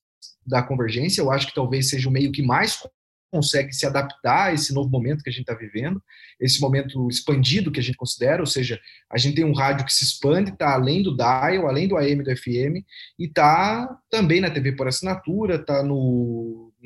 [0.47, 2.81] da convergência, eu acho que talvez seja o meio que mais
[3.31, 6.03] consegue se adaptar a esse novo momento que a gente está vivendo,
[6.41, 9.93] esse momento expandido que a gente considera, ou seja, a gente tem um rádio que
[9.93, 12.81] se expande, está além do dial, além do AM, do FM,
[13.19, 15.83] e está também na TV por assinatura, está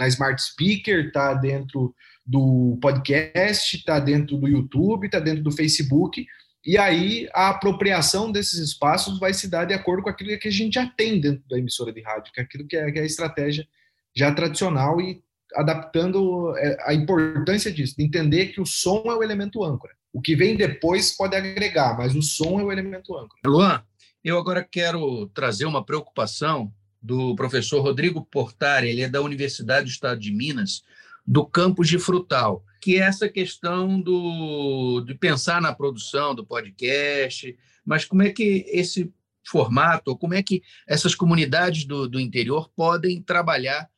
[0.01, 1.94] na Smart Speaker, está dentro
[2.24, 6.26] do podcast, está dentro do YouTube, está dentro do Facebook,
[6.64, 10.51] e aí a apropriação desses espaços vai se dar de acordo com aquilo que a
[10.51, 13.03] gente já tem dentro da emissora de rádio, que é aquilo que é, que é
[13.03, 13.66] a estratégia
[14.16, 15.22] já tradicional e
[15.55, 19.92] adaptando é, a importância disso, de entender que o som é o elemento âncora.
[20.12, 23.40] O que vem depois pode agregar, mas o som é o elemento âncora.
[23.44, 23.82] Luan,
[24.24, 26.72] eu agora quero trazer uma preocupação
[27.03, 30.82] do professor Rodrigo Portari, ele é da Universidade do Estado de Minas,
[31.26, 37.57] do campus de Frutal, que é essa questão do, de pensar na produção do podcast,
[37.84, 39.12] mas como é que esse
[39.46, 43.88] formato, como é que essas comunidades do, do interior podem trabalhar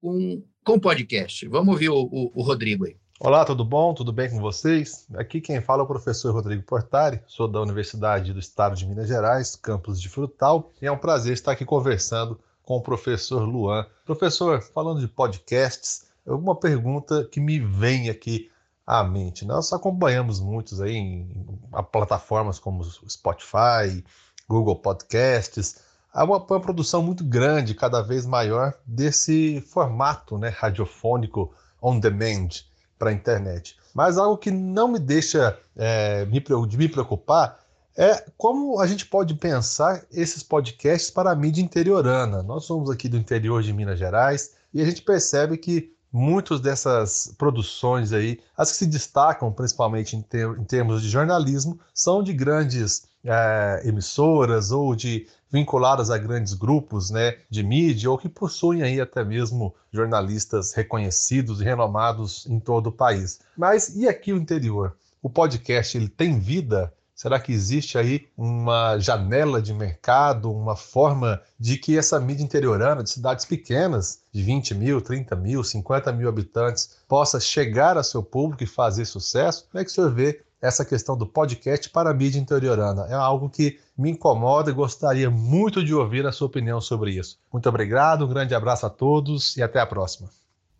[0.00, 1.46] com com podcast.
[1.48, 2.96] Vamos ouvir o, o, o, Rodrigo aí.
[3.18, 3.94] Olá, tudo bom?
[3.94, 5.06] Tudo bem com vocês?
[5.14, 9.08] Aqui quem fala é o professor Rodrigo Portari, sou da Universidade do Estado de Minas
[9.08, 12.38] Gerais, campus de Frutal, e é um prazer estar aqui conversando
[12.70, 13.84] com o professor Luan.
[14.06, 18.48] Professor, falando de podcasts, uma pergunta que me vem aqui
[18.86, 19.44] à mente.
[19.44, 21.58] Nós acompanhamos muitos aí em
[21.90, 24.04] plataformas como Spotify,
[24.48, 25.80] Google Podcasts,
[26.14, 31.52] há uma, uma, produção muito grande, cada vez maior, desse formato né, radiofônico
[31.82, 32.50] on demand
[32.96, 33.76] para a internet.
[33.92, 37.59] Mas algo que não me deixa é, me, de me preocupar
[38.00, 42.42] é como a gente pode pensar esses podcasts para a mídia interiorana.
[42.42, 47.34] Nós somos aqui do interior de Minas Gerais e a gente percebe que muitas dessas
[47.36, 52.32] produções aí, as que se destacam principalmente em, ter, em termos de jornalismo, são de
[52.32, 58.82] grandes é, emissoras ou de vinculadas a grandes grupos né, de mídia ou que possuem
[58.82, 63.40] aí até mesmo jornalistas reconhecidos e renomados em todo o país.
[63.54, 64.96] Mas e aqui o interior?
[65.22, 66.90] O podcast ele tem vida?
[67.20, 73.02] Será que existe aí uma janela de mercado, uma forma de que essa mídia interiorana
[73.02, 78.22] de cidades pequenas, de 20 mil, 30 mil, 50 mil habitantes, possa chegar a seu
[78.22, 79.68] público e fazer sucesso?
[79.70, 83.06] Como é que o senhor vê essa questão do podcast para a mídia interiorana.
[83.10, 87.38] É algo que me incomoda e gostaria muito de ouvir a sua opinião sobre isso.
[87.52, 90.30] Muito obrigado, um grande abraço a todos e até a próxima.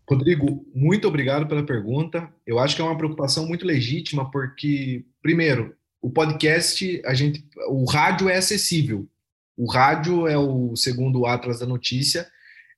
[0.08, 2.28] Rodrigo, muito obrigado pela pergunta.
[2.46, 7.84] Eu acho que é uma preocupação muito legítima, porque, primeiro, o podcast, a gente, o
[7.84, 9.08] rádio é acessível.
[9.56, 12.26] O rádio é o, segundo o Atlas da Notícia,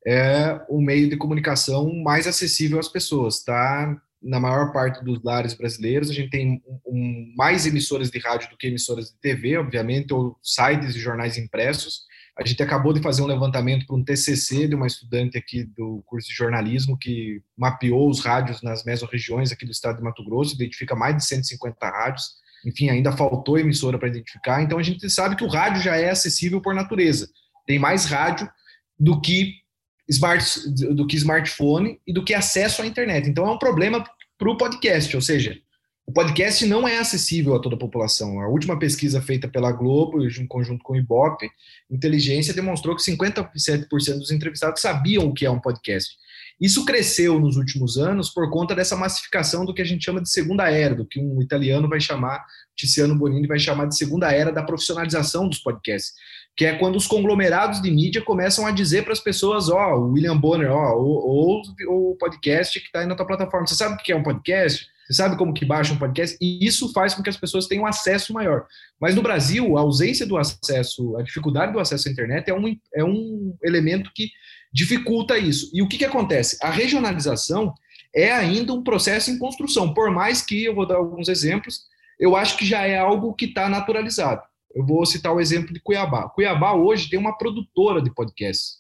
[0.05, 3.97] é o meio de comunicação mais acessível às pessoas, tá?
[4.23, 6.09] na maior parte dos lares brasileiros.
[6.09, 10.39] A gente tem um, mais emissoras de rádio do que emissoras de TV, obviamente, ou
[10.43, 12.03] sites e jornais impressos.
[12.39, 16.03] A gente acabou de fazer um levantamento para um TCC de uma estudante aqui do
[16.07, 20.55] curso de jornalismo que mapeou os rádios nas mesorregiões aqui do estado de Mato Grosso,
[20.55, 22.43] identifica mais de 150 rádios.
[22.65, 24.63] Enfim, ainda faltou emissora para identificar.
[24.63, 27.29] Então a gente sabe que o rádio já é acessível por natureza.
[27.67, 28.49] Tem mais rádio
[28.99, 29.55] do que
[30.09, 30.45] smart,
[30.95, 33.29] do que smartphone e do que acesso à internet.
[33.29, 34.05] Então é um problema
[34.39, 35.57] para o podcast, ou seja,
[36.05, 38.41] o podcast não é acessível a toda a população.
[38.41, 41.49] A última pesquisa feita pela Globo, em conjunto com o Ibope,
[41.91, 46.17] Inteligência, demonstrou que 57% dos entrevistados sabiam o que é um podcast.
[46.63, 50.31] Isso cresceu nos últimos anos por conta dessa massificação do que a gente chama de
[50.31, 52.47] segunda era, do que um italiano vai chamar,
[52.77, 56.13] Tiziano Bonini vai chamar de segunda era da profissionalização dos podcasts,
[56.57, 60.13] que é quando os conglomerados de mídia começam a dizer para as pessoas, ó, oh,
[60.13, 63.67] William Bonner, ó, oh, ou o podcast que está aí na tua plataforma.
[63.67, 64.87] Você sabe o que é um podcast?
[65.13, 66.39] Você sabe como que baixa um podcast?
[66.41, 68.67] E isso faz com que as pessoas tenham acesso maior.
[68.99, 72.77] Mas no Brasil, a ausência do acesso, a dificuldade do acesso à internet é um,
[72.95, 74.31] é um elemento que
[74.73, 75.71] dificulta isso.
[75.75, 76.57] E o que, que acontece?
[76.63, 77.75] A regionalização
[78.15, 81.81] é ainda um processo em construção, por mais que, eu vou dar alguns exemplos,
[82.19, 84.41] eu acho que já é algo que está naturalizado.
[84.75, 86.29] Eu vou citar o exemplo de Cuiabá.
[86.31, 88.79] Cuiabá hoje tem uma produtora de podcasts,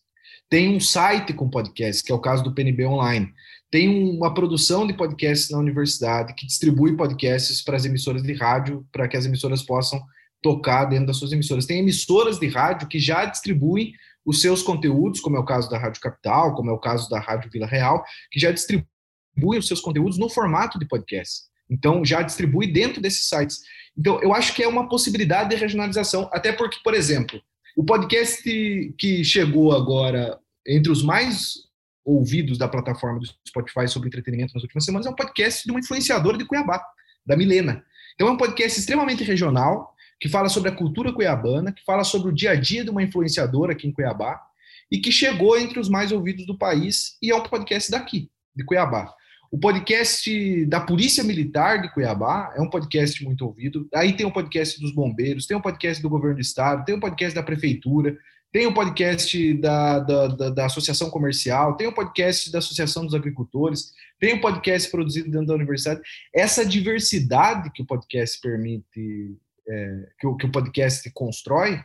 [0.49, 3.30] tem um site com podcasts, que é o caso do PNB Online
[3.73, 8.87] tem uma produção de podcasts na universidade que distribui podcasts para as emissoras de rádio,
[8.93, 9.99] para que as emissoras possam
[10.43, 11.64] tocar dentro das suas emissoras.
[11.64, 13.95] Tem emissoras de rádio que já distribuem
[14.27, 17.18] os seus conteúdos, como é o caso da Rádio Capital, como é o caso da
[17.18, 21.45] Rádio Vila Real, que já distribuem os seus conteúdos no formato de podcast.
[21.70, 23.61] Então, já distribui dentro desses sites.
[23.97, 27.41] Então, eu acho que é uma possibilidade de regionalização, até porque, por exemplo,
[27.75, 31.72] o podcast que chegou agora entre os mais
[32.05, 35.81] ouvidos da plataforma do Spotify sobre entretenimento nas últimas semanas é um podcast de uma
[35.81, 36.83] influenciadora de Cuiabá,
[37.25, 37.85] da Milena.
[38.15, 42.31] Então é um podcast extremamente regional, que fala sobre a cultura cuiabana, que fala sobre
[42.31, 44.41] o dia a dia de uma influenciadora aqui em Cuiabá,
[44.91, 48.65] e que chegou entre os mais ouvidos do país, e é um podcast daqui, de
[48.65, 49.13] Cuiabá.
[49.51, 53.87] O podcast da Polícia Militar de Cuiabá é um podcast muito ouvido.
[53.95, 57.01] Aí tem o podcast dos bombeiros, tem o podcast do governo do estado, tem o
[57.01, 58.17] podcast da prefeitura,
[58.53, 63.15] tem o podcast da, da, da, da, Associação Comercial, tem o podcast da Associação dos
[63.15, 66.03] Agricultores, tem o podcast produzido dentro da universidade.
[66.35, 69.37] Essa diversidade que o podcast permite,
[69.67, 71.81] é, que, o, que o podcast constrói,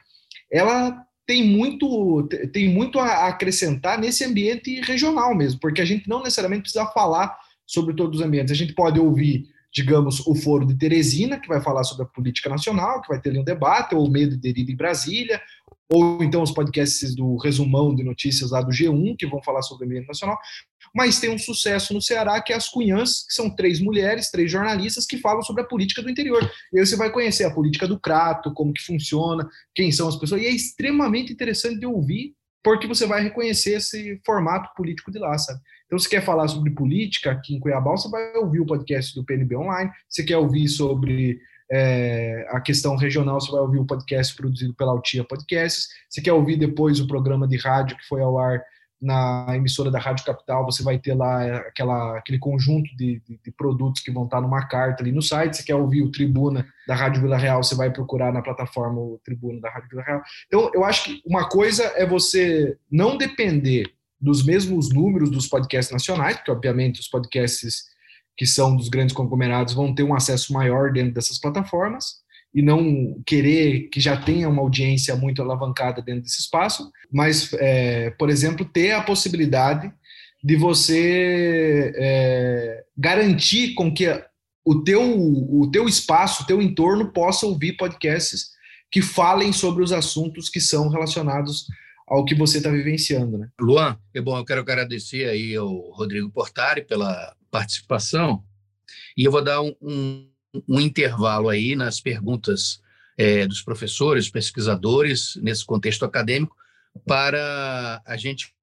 [0.51, 6.19] ela tem muito, tem muito a acrescentar nesse ambiente regional mesmo, porque a gente não
[6.19, 8.51] necessariamente precisa falar sobre todos os ambientes.
[8.51, 12.49] A gente pode ouvir digamos, o Foro de Teresina, que vai falar sobre a política
[12.49, 15.39] nacional, que vai ter ali um debate, ou o Medo de Deriva em Brasília,
[15.89, 19.85] ou então os podcasts do resumão de notícias lá do G1, que vão falar sobre
[19.85, 20.37] o ambiente nacional,
[20.93, 24.51] mas tem um sucesso no Ceará, que é as Cunhãs, que são três mulheres, três
[24.51, 26.43] jornalistas, que falam sobre a política do interior.
[26.73, 30.15] E aí você vai conhecer a política do Crato, como que funciona, quem são as
[30.15, 32.33] pessoas, e é extremamente interessante de ouvir,
[32.63, 35.59] porque você vai reconhecer esse formato político de lá, sabe?
[35.85, 39.23] Então, se quer falar sobre política aqui em Cuiabá, você vai ouvir o podcast do
[39.23, 41.39] PNB Online, você quer ouvir sobre
[41.71, 45.87] é, a questão regional, você vai ouvir o podcast produzido pela Altia Podcasts.
[46.09, 48.63] Você quer ouvir depois o programa de rádio que foi ao ar
[49.01, 53.51] na emissora da Rádio Capital, você vai ter lá aquela, aquele conjunto de, de, de,
[53.51, 55.55] produtos que vão estar numa carta ali no site.
[55.55, 59.21] Você quer ouvir o Tribuna da Rádio Vila Real, você vai procurar na plataforma o
[59.23, 60.21] Tribuna da Rádio Vila Real.
[60.47, 63.85] Então, eu acho que uma coisa é você não depender
[64.19, 67.85] dos mesmos números dos podcasts nacionais, porque, obviamente, os podcasts
[68.37, 72.17] que são dos grandes conglomerados vão ter um acesso maior dentro dessas plataformas
[72.53, 78.11] e não querer que já tenha uma audiência muito alavancada dentro desse espaço, mas, é,
[78.11, 79.91] por exemplo, ter a possibilidade
[80.43, 84.07] de você é, garantir com que
[84.65, 88.51] o teu, o teu espaço, o teu entorno possa ouvir podcasts
[88.91, 91.65] que falem sobre os assuntos que são relacionados
[92.07, 93.49] ao que você está vivenciando, né?
[93.59, 98.43] Luan, é bom, eu quero agradecer aí ao Rodrigo Portari pela participação
[99.15, 100.29] e eu vou dar um, um,
[100.67, 102.81] um intervalo aí nas perguntas
[103.17, 106.55] é, dos professores, pesquisadores, nesse contexto acadêmico,
[107.05, 108.53] para a gente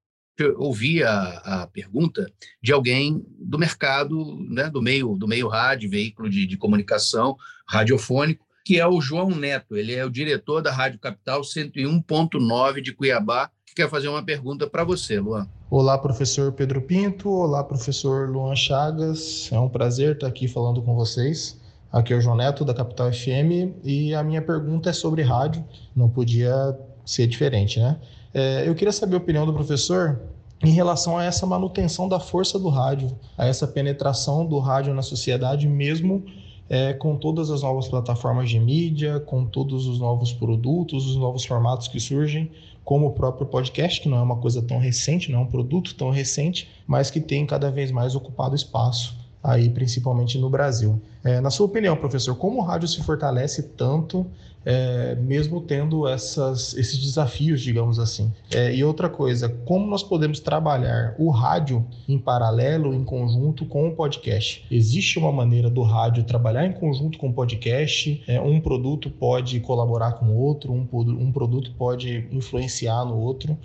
[0.57, 2.29] ouvir a, a pergunta
[2.61, 8.45] de alguém do mercado, né, do meio do meio rádio, veículo de, de comunicação radiofônico,
[8.65, 9.77] que é o João Neto.
[9.77, 14.85] Ele é o diretor da Rádio Capital 101.9 de Cuiabá, quer fazer uma pergunta para
[14.85, 15.45] você, Luan.
[15.69, 17.29] Olá, professor Pedro Pinto.
[17.29, 19.49] Olá, professor Luan Chagas.
[19.51, 21.59] É um prazer estar aqui falando com vocês.
[21.91, 25.63] Aqui é o João Neto, da Capital FM, e a minha pergunta é sobre rádio.
[25.93, 27.99] Não podia ser diferente, né?
[28.33, 30.21] É, eu queria saber a opinião do professor
[30.63, 35.01] em relação a essa manutenção da força do rádio, a essa penetração do rádio na
[35.01, 36.23] sociedade, mesmo
[36.69, 41.45] é, com todas as novas plataformas de mídia, com todos os novos produtos, os novos
[41.45, 42.49] formatos que surgem,
[42.85, 45.95] como o próprio podcast, que não é uma coisa tão recente, não é um produto
[45.95, 50.99] tão recente, mas que tem cada vez mais ocupado espaço aí principalmente no Brasil.
[51.23, 54.25] É, na sua opinião, professor, como o rádio se fortalece tanto,
[54.65, 58.33] é, mesmo tendo essas, esses desafios, digamos assim?
[58.51, 63.87] É, e outra coisa, como nós podemos trabalhar o rádio em paralelo, em conjunto com
[63.87, 64.65] o podcast?
[64.71, 68.23] Existe uma maneira do rádio trabalhar em conjunto com o podcast?
[68.27, 73.57] É, um produto pode colaborar com o outro, um, um produto pode influenciar no outro?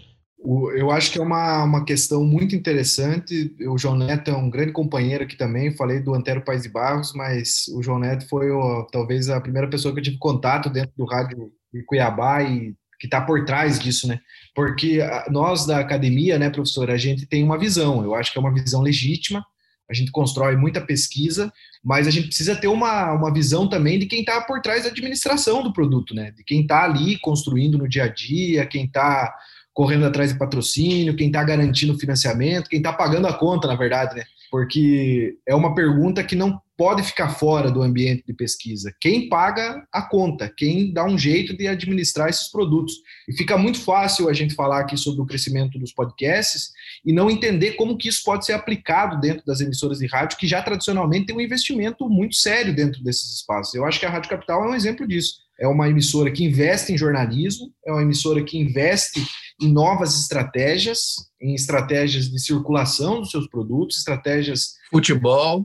[0.74, 3.54] Eu acho que é uma, uma questão muito interessante.
[3.68, 5.76] O João Neto é um grande companheiro aqui também.
[5.76, 9.68] Falei do Antero Pais de Barros, mas o João Neto foi o, talvez a primeira
[9.68, 13.78] pessoa que eu tive contato dentro do rádio de Cuiabá e que está por trás
[13.78, 14.20] disso, né?
[14.54, 18.02] Porque nós da academia, né, professor, a gente tem uma visão.
[18.02, 19.44] Eu acho que é uma visão legítima.
[19.90, 24.06] A gente constrói muita pesquisa, mas a gente precisa ter uma, uma visão também de
[24.06, 26.30] quem está por trás da administração do produto, né?
[26.30, 29.34] De quem está ali construindo no dia a dia, quem está
[29.72, 34.16] correndo atrás de patrocínio, quem está garantindo financiamento, quem está pagando a conta, na verdade,
[34.16, 34.24] né?
[34.50, 38.90] Porque é uma pergunta que não pode ficar fora do ambiente de pesquisa.
[38.98, 40.50] Quem paga a conta?
[40.56, 42.94] Quem dá um jeito de administrar esses produtos?
[43.28, 46.70] E fica muito fácil a gente falar aqui sobre o crescimento dos podcasts
[47.04, 50.46] e não entender como que isso pode ser aplicado dentro das emissoras de rádio, que
[50.46, 53.74] já tradicionalmente tem um investimento muito sério dentro desses espaços.
[53.74, 55.34] Eu acho que a Rádio Capital é um exemplo disso.
[55.60, 59.22] É uma emissora que investe em jornalismo, é uma emissora que investe
[59.60, 64.74] em novas estratégias, em estratégias de circulação dos seus produtos, estratégias.
[64.90, 65.64] Futebol.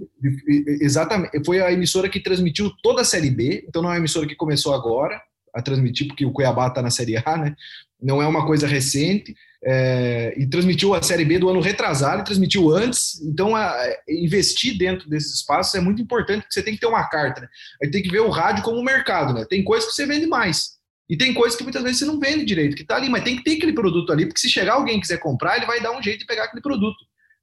[0.82, 1.44] Exatamente.
[1.46, 4.36] Foi a emissora que transmitiu toda a Série B, então não é uma emissora que
[4.36, 5.22] começou agora
[5.54, 7.56] a transmitir, porque o Cuiabá está na Série A, né?
[8.02, 9.34] Não é uma coisa recente.
[9.68, 13.20] É, e transmitiu a Série B do ano retrasado, e transmitiu antes.
[13.22, 16.86] Então, a, a, investir dentro desses espaços é muito importante, porque você tem que ter
[16.86, 17.42] uma carta.
[17.42, 17.48] Né?
[17.82, 19.34] Aí tem que ver o rádio como um mercado.
[19.34, 19.46] Né?
[19.50, 20.75] Tem coisas que você vende mais.
[21.10, 23.36] E tem coisas que muitas vezes você não vende direito, que está ali, mas tem
[23.36, 26.02] que ter aquele produto ali, porque se chegar alguém quiser comprar, ele vai dar um
[26.02, 26.98] jeito de pegar aquele produto.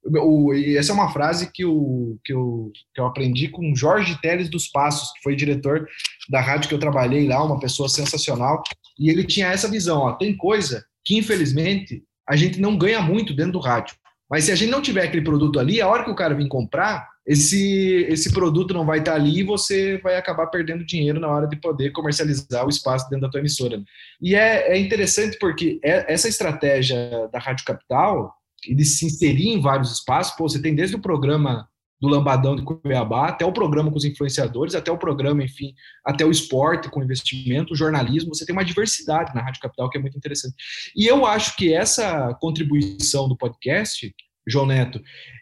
[0.05, 4.21] O, e essa é uma frase que, o, que, eu, que eu aprendi com Jorge
[4.21, 5.89] Teles dos Passos, que foi diretor
[6.29, 8.61] da rádio que eu trabalhei lá, uma pessoa sensacional,
[8.99, 13.33] e ele tinha essa visão, ó, tem coisa que infelizmente a gente não ganha muito
[13.33, 13.95] dentro do rádio,
[14.29, 16.49] mas se a gente não tiver aquele produto ali, a hora que o cara vir
[16.49, 21.29] comprar, esse, esse produto não vai estar ali e você vai acabar perdendo dinheiro na
[21.29, 23.83] hora de poder comercializar o espaço dentro da tua emissora.
[24.21, 29.61] E é, é interessante porque é, essa estratégia da Rádio Capital de se inserir em
[29.61, 31.69] vários espaços, pô, você tem desde o programa
[32.03, 35.73] do Lambadão de Cuiabá, até o programa com os influenciadores, até o programa, enfim,
[36.05, 39.99] até o esporte com investimento, o jornalismo, você tem uma diversidade na Rádio Capital que
[39.99, 40.57] é muito interessante.
[40.97, 44.13] E eu acho que essa contribuição do podcast,
[44.47, 45.01] João Neto,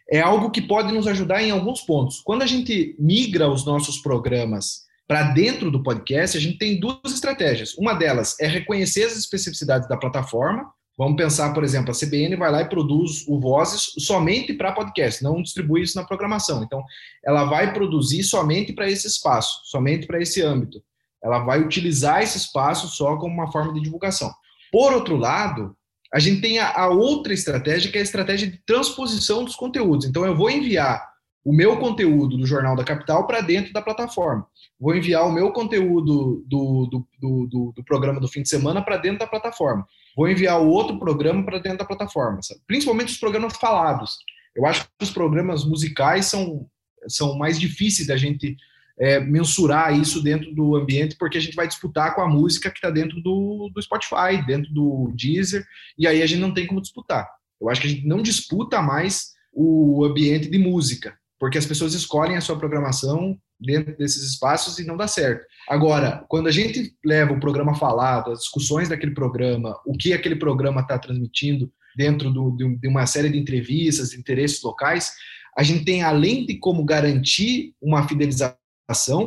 [0.09, 2.19] é algo que pode nos ajudar em alguns pontos.
[2.19, 6.99] Quando a gente migra os nossos programas para dentro do podcast, a gente tem duas
[7.05, 7.73] estratégias.
[7.77, 10.71] Uma delas é reconhecer as especificidades da plataforma.
[10.97, 15.23] Vamos pensar, por exemplo, a CBN vai lá e produz o Vozes somente para podcast,
[15.23, 16.63] não distribui isso na programação.
[16.63, 16.83] Então,
[17.25, 20.81] ela vai produzir somente para esse espaço, somente para esse âmbito.
[21.23, 24.31] Ela vai utilizar esse espaço só como uma forma de divulgação.
[24.71, 25.75] Por outro lado,
[26.13, 30.05] a gente tem a, a, outra estratégia, que é a estratégia de transposição dos conteúdos.
[30.05, 31.09] Então, eu vou enviar
[31.43, 34.45] o meu conteúdo do Jornal da Capital para dentro da plataforma.
[34.79, 37.07] Vou enviar o meu conteúdo do, do,
[37.47, 39.85] do, do, programa do fim de semana para dentro da plataforma.
[40.15, 42.41] Vou enviar o outro programa para dentro da plataforma.
[42.41, 42.61] Sabe?
[42.67, 44.17] Principalmente os programas falados.
[44.55, 46.67] Eu acho que os programas musicais são,
[47.07, 48.55] são mais difíceis da gente
[49.01, 52.77] é, mensurar isso dentro do ambiente, porque a gente vai disputar com a música que
[52.77, 55.65] está dentro do, do Spotify, dentro do Deezer,
[55.97, 57.27] e aí a gente não tem como disputar.
[57.59, 61.95] Eu acho que a gente não disputa mais o ambiente de música, porque as pessoas
[61.95, 65.45] escolhem a sua programação dentro desses espaços e não dá certo.
[65.67, 70.35] Agora, quando a gente leva o programa falado, as discussões daquele programa, o que aquele
[70.35, 75.13] programa está transmitindo dentro do, de uma série de entrevistas, de interesses locais,
[75.57, 78.60] a gente tem, além de como garantir uma fidelização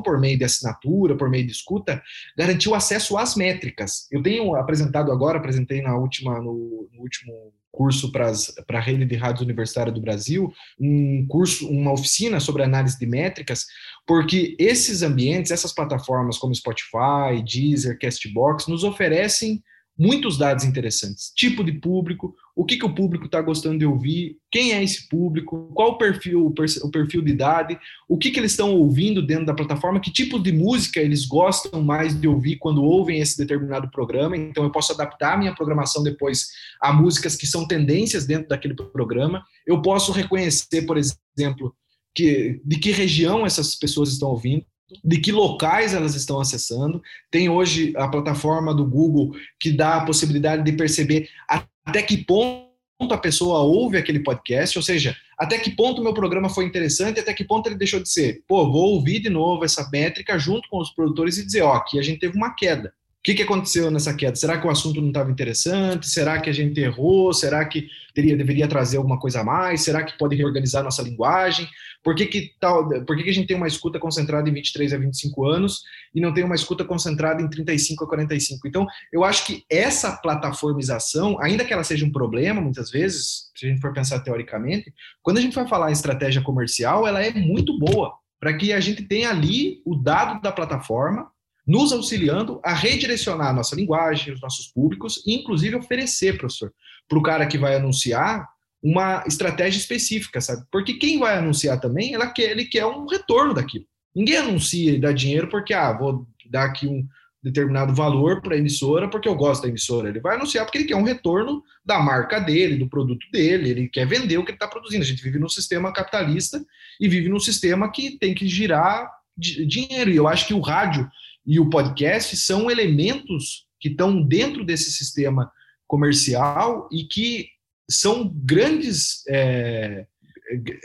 [0.04, 2.02] por meio de assinatura, por meio de escuta,
[2.36, 4.06] garantiu acesso às métricas.
[4.10, 9.16] Eu tenho apresentado agora, apresentei na última, no, no último curso para a rede de
[9.16, 13.66] rádios universitária do Brasil, um curso, uma oficina sobre análise de métricas,
[14.06, 19.62] porque esses ambientes, essas plataformas como Spotify, Deezer, Castbox, nos oferecem
[19.98, 21.32] muitos dados interessantes.
[21.34, 25.08] Tipo de público, o que, que o público está gostando de ouvir, quem é esse
[25.08, 27.78] público, qual o perfil, o perfil de idade,
[28.08, 31.82] o que, que eles estão ouvindo dentro da plataforma, que tipo de música eles gostam
[31.82, 34.36] mais de ouvir quando ouvem esse determinado programa.
[34.36, 36.48] Então, eu posso adaptar a minha programação depois
[36.80, 39.44] a músicas que são tendências dentro daquele programa.
[39.66, 41.74] Eu posso reconhecer, por exemplo,
[42.14, 44.64] que, de que região essas pessoas estão ouvindo.
[45.02, 47.02] De que locais elas estão acessando.
[47.30, 52.64] Tem hoje a plataforma do Google que dá a possibilidade de perceber até que ponto
[53.10, 57.20] a pessoa ouve aquele podcast, ou seja, até que ponto o meu programa foi interessante,
[57.20, 58.42] até que ponto ele deixou de ser.
[58.46, 61.98] Pô, vou ouvir de novo essa métrica junto com os produtores e dizer, ó, aqui
[61.98, 62.92] a gente teve uma queda
[63.24, 64.36] que, que aconteceu nessa queda?
[64.36, 66.06] Será que o assunto não estava interessante?
[66.06, 67.32] Será que a gente errou?
[67.32, 69.80] Será que teria, deveria trazer alguma coisa a mais?
[69.80, 71.66] Será que pode reorganizar nossa linguagem?
[72.02, 74.92] Por que, que, tal, por que, que a gente tem uma escuta concentrada em 23
[74.92, 75.80] a 25 anos
[76.14, 78.68] e não tem uma escuta concentrada em 35 a 45?
[78.68, 83.64] Então, eu acho que essa plataformização, ainda que ela seja um problema, muitas vezes, se
[83.64, 87.32] a gente for pensar teoricamente, quando a gente vai falar em estratégia comercial, ela é
[87.32, 91.32] muito boa para que a gente tenha ali o dado da plataforma
[91.66, 96.72] nos auxiliando a redirecionar a nossa linguagem, os nossos públicos, e inclusive oferecer, professor,
[97.08, 98.46] para o cara que vai anunciar
[98.82, 100.62] uma estratégia específica, sabe?
[100.70, 103.86] Porque quem vai anunciar também, ela quer, ele quer um retorno daquilo.
[104.14, 107.06] Ninguém anuncia e dá dinheiro porque, ah, vou dar aqui um
[107.42, 110.08] determinado valor para a emissora porque eu gosto da emissora.
[110.08, 113.88] Ele vai anunciar porque ele quer um retorno da marca dele, do produto dele, ele
[113.88, 115.02] quer vender o que ele está produzindo.
[115.02, 116.64] A gente vive num sistema capitalista
[117.00, 120.10] e vive num sistema que tem que girar dinheiro.
[120.10, 121.08] E eu acho que o rádio
[121.46, 125.50] e o podcast são elementos que estão dentro desse sistema
[125.86, 127.48] comercial e que
[127.90, 130.06] são grandes, é,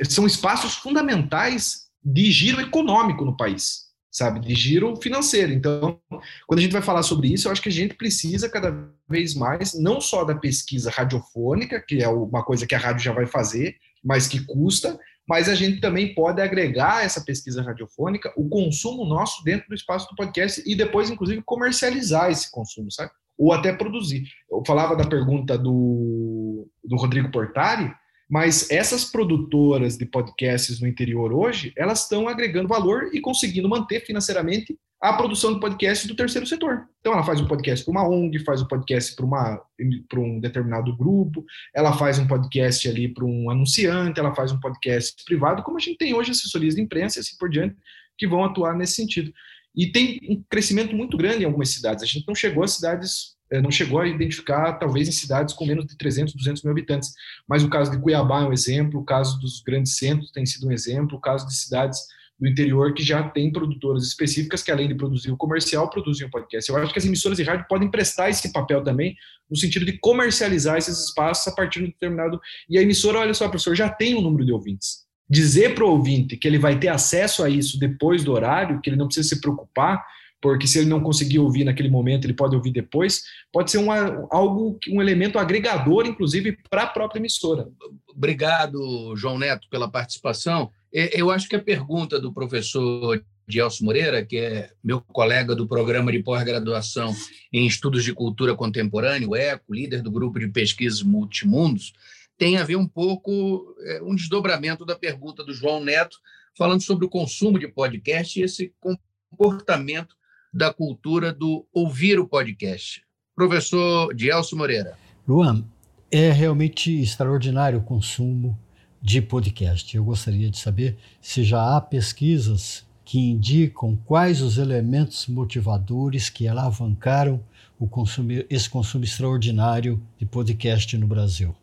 [0.09, 5.53] são espaços fundamentais de giro econômico no país, sabe, de giro financeiro.
[5.53, 5.99] Então,
[6.45, 9.33] quando a gente vai falar sobre isso, eu acho que a gente precisa cada vez
[9.33, 13.25] mais, não só da pesquisa radiofônica, que é uma coisa que a rádio já vai
[13.25, 14.99] fazer, mas que custa,
[15.29, 20.09] mas a gente também pode agregar essa pesquisa radiofônica, o consumo nosso dentro do espaço
[20.09, 23.11] do podcast e depois, inclusive, comercializar esse consumo, sabe?
[23.37, 24.23] Ou até produzir.
[24.51, 27.93] Eu falava da pergunta do, do Rodrigo Portari,
[28.29, 34.05] mas essas produtoras de podcasts no interior hoje, elas estão agregando valor e conseguindo manter
[34.05, 36.85] financeiramente a produção de podcast do terceiro setor.
[36.99, 41.43] Então, ela faz um podcast para uma ONG, faz um podcast para um determinado grupo,
[41.73, 45.79] ela faz um podcast ali para um anunciante, ela faz um podcast privado, como a
[45.79, 47.77] gente tem hoje assessorias de imprensa e assim por diante,
[48.17, 49.33] que vão atuar nesse sentido.
[49.73, 52.03] E tem um crescimento muito grande em algumas cidades.
[52.03, 55.85] A gente não chegou a cidades, não chegou a identificar, talvez, em cidades com menos
[55.85, 57.13] de 300, 200 mil habitantes.
[57.47, 60.67] Mas o caso de Cuiabá é um exemplo, o caso dos grandes centros tem sido
[60.67, 61.99] um exemplo, o caso de cidades
[62.39, 66.29] do interior que já tem produtoras específicas que, além de produzir o comercial, produzem o
[66.29, 66.69] podcast.
[66.69, 69.15] Eu acho que as emissoras de rádio podem prestar esse papel também,
[69.49, 72.39] no sentido de comercializar esses espaços a partir de um determinado.
[72.69, 75.05] E a emissora, olha só, professor, já tem um número de ouvintes.
[75.29, 78.89] Dizer para o ouvinte que ele vai ter acesso a isso depois do horário, que
[78.89, 80.03] ele não precisa se preocupar,
[80.41, 84.27] porque se ele não conseguir ouvir naquele momento, ele pode ouvir depois, pode ser uma,
[84.31, 87.67] algo, um elemento agregador, inclusive, para a própria emissora.
[88.09, 90.71] Obrigado, João Neto, pela participação.
[90.91, 96.11] Eu acho que a pergunta do professor Gelson Moreira, que é meu colega do programa
[96.11, 97.13] de pós-graduação
[97.51, 101.93] em Estudos de Cultura Contemporânea, o ECO, líder do grupo de pesquisas Multimundos,
[102.37, 106.17] tem a ver um pouco, é, um desdobramento da pergunta do João Neto,
[106.57, 110.15] falando sobre o consumo de podcast e esse comportamento
[110.53, 113.01] da cultura do ouvir o podcast.
[113.35, 114.97] Professor Gelson Moreira.
[115.27, 115.63] Luan,
[116.11, 118.57] é realmente extraordinário o consumo
[119.01, 119.95] de podcast.
[119.95, 126.47] Eu gostaria de saber se já há pesquisas que indicam quais os elementos motivadores que
[126.47, 127.41] alavancaram
[127.79, 131.55] o consumo, esse consumo extraordinário de podcast no Brasil.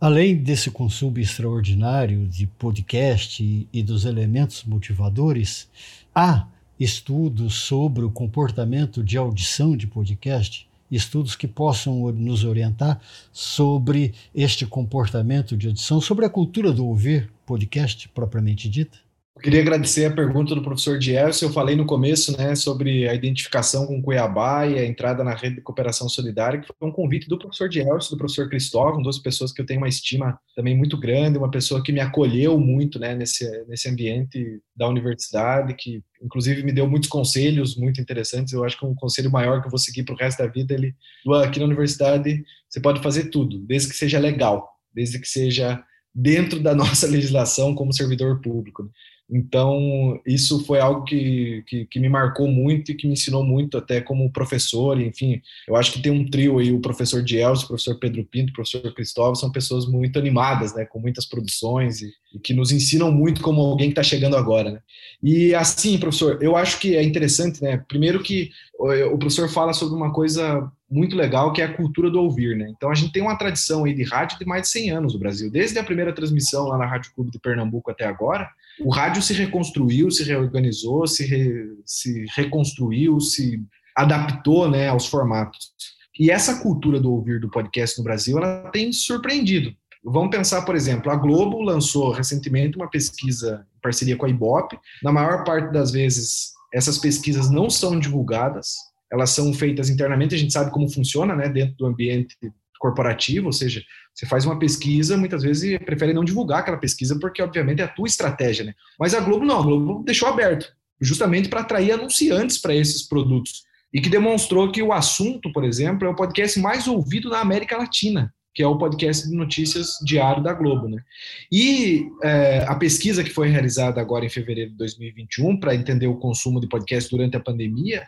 [0.00, 5.68] Além desse consumo extraordinário de podcast e, e dos elementos motivadores,
[6.14, 6.46] há
[6.82, 13.00] estudos sobre o comportamento de audição de podcast estudos que possam nos orientar
[13.32, 19.01] sobre este comportamento de audição, sobre a cultura do ouvir podcast propriamente dita?
[19.42, 21.44] Queria agradecer a pergunta do professor Dielso.
[21.44, 25.56] Eu falei no começo né, sobre a identificação com Cuiabá e a entrada na rede
[25.56, 29.50] de cooperação solidária, que foi um convite do professor Dielso, do professor Cristóvão, duas pessoas
[29.50, 33.16] que eu tenho uma estima também muito grande, uma pessoa que me acolheu muito né,
[33.16, 38.52] nesse, nesse ambiente da universidade, que inclusive me deu muitos conselhos muito interessantes.
[38.52, 40.72] Eu acho que um conselho maior que eu vou seguir para o resto da vida,
[40.72, 40.94] ele,
[41.42, 45.82] aqui na universidade, você pode fazer tudo, desde que seja legal, desde que seja
[46.14, 48.88] dentro da nossa legislação como servidor público.
[49.34, 53.78] Então, isso foi algo que, que, que, me marcou muito e que me ensinou muito,
[53.78, 55.00] até como professor.
[55.00, 58.50] Enfim, eu acho que tem um trio aí: o professor Dielso, o professor Pedro Pinto,
[58.50, 62.02] o professor Cristóvão, são pessoas muito animadas, né, com muitas produções.
[62.02, 62.12] E,
[62.42, 64.70] que nos ensinam muito como alguém que está chegando agora.
[64.72, 64.80] Né?
[65.22, 67.82] E assim, professor, eu acho que é interessante, né?
[67.88, 72.20] Primeiro que o professor fala sobre uma coisa muito legal, que é a cultura do
[72.20, 72.72] ouvir, né?
[72.76, 75.20] Então a gente tem uma tradição aí de rádio de mais de 100 anos no
[75.20, 75.50] Brasil.
[75.50, 78.48] Desde a primeira transmissão lá na Rádio Clube de Pernambuco até agora,
[78.80, 83.62] o rádio se reconstruiu, se reorganizou, se, re, se reconstruiu, se
[83.96, 85.72] adaptou né, aos formatos.
[86.18, 89.72] E essa cultura do ouvir do podcast no Brasil, ela tem surpreendido.
[90.04, 94.78] Vamos pensar, por exemplo, a Globo lançou recentemente uma pesquisa em parceria com a Ibope.
[95.02, 98.74] Na maior parte das vezes, essas pesquisas não são divulgadas,
[99.12, 102.36] elas são feitas internamente, a gente sabe como funciona, né, dentro do ambiente
[102.82, 103.80] corporativo, ou seja,
[104.12, 107.88] você faz uma pesquisa, muitas vezes prefere não divulgar aquela pesquisa, porque obviamente é a
[107.88, 108.74] tua estratégia, né?
[108.98, 110.66] Mas a Globo não, a Globo deixou aberto,
[111.00, 113.62] justamente para atrair anunciantes para esses produtos.
[113.94, 117.76] E que demonstrou que o assunto, por exemplo, é o podcast mais ouvido na América
[117.76, 120.88] Latina que é o podcast de notícias diário da Globo.
[120.88, 121.02] Né?
[121.50, 126.18] E é, a pesquisa que foi realizada agora em fevereiro de 2021, para entender o
[126.18, 128.04] consumo de podcast durante a pandemia,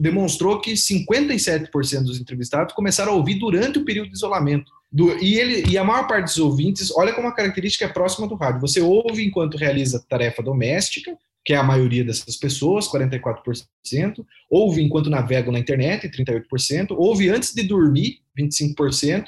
[0.00, 4.72] demonstrou que 57% dos entrevistados começaram a ouvir durante o período de isolamento.
[4.90, 8.26] Do, e, ele, e a maior parte dos ouvintes, olha como a característica é próxima
[8.26, 8.62] do rádio.
[8.62, 15.10] Você ouve enquanto realiza tarefa doméstica, que é a maioria dessas pessoas, 44%, ouve enquanto
[15.10, 19.24] navegam na internet, 38%, ouve antes de dormir, 25%,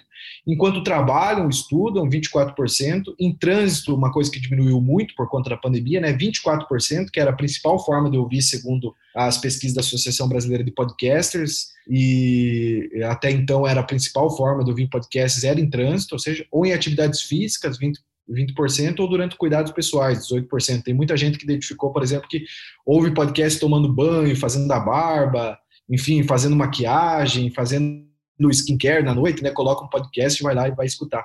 [0.47, 6.01] enquanto trabalham, estudam, 24%, em trânsito, uma coisa que diminuiu muito por conta da pandemia,
[6.01, 10.65] né, 24%, que era a principal forma de ouvir, segundo as pesquisas da Associação Brasileira
[10.65, 16.15] de Podcasters, e até então era a principal forma de ouvir podcasts, era em trânsito,
[16.15, 17.95] ou seja, ou em atividades físicas, 20%,
[18.31, 20.83] 20%, ou durante cuidados pessoais, 18%.
[20.85, 22.45] Tem muita gente que identificou, por exemplo, que
[22.87, 25.59] ouve podcast tomando banho, fazendo a barba,
[25.89, 28.10] enfim, fazendo maquiagem, fazendo
[28.49, 29.51] skincare na noite, né?
[29.51, 31.25] Coloca um podcast, vai lá e vai escutar.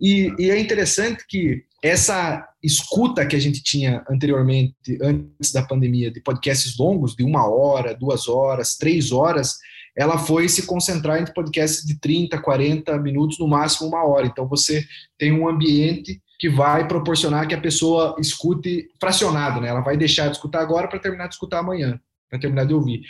[0.00, 6.10] E, e é interessante que essa escuta que a gente tinha anteriormente, antes da pandemia,
[6.10, 9.58] de podcasts longos, de uma hora, duas horas, três horas,
[9.96, 14.26] ela foi se concentrar em podcasts de 30, 40 minutos, no máximo uma hora.
[14.26, 14.84] Então você
[15.18, 19.68] tem um ambiente que vai proporcionar que a pessoa escute fracionado, né?
[19.68, 22.00] Ela vai deixar de escutar agora para terminar de escutar amanhã,
[22.30, 23.02] para terminar de ouvir.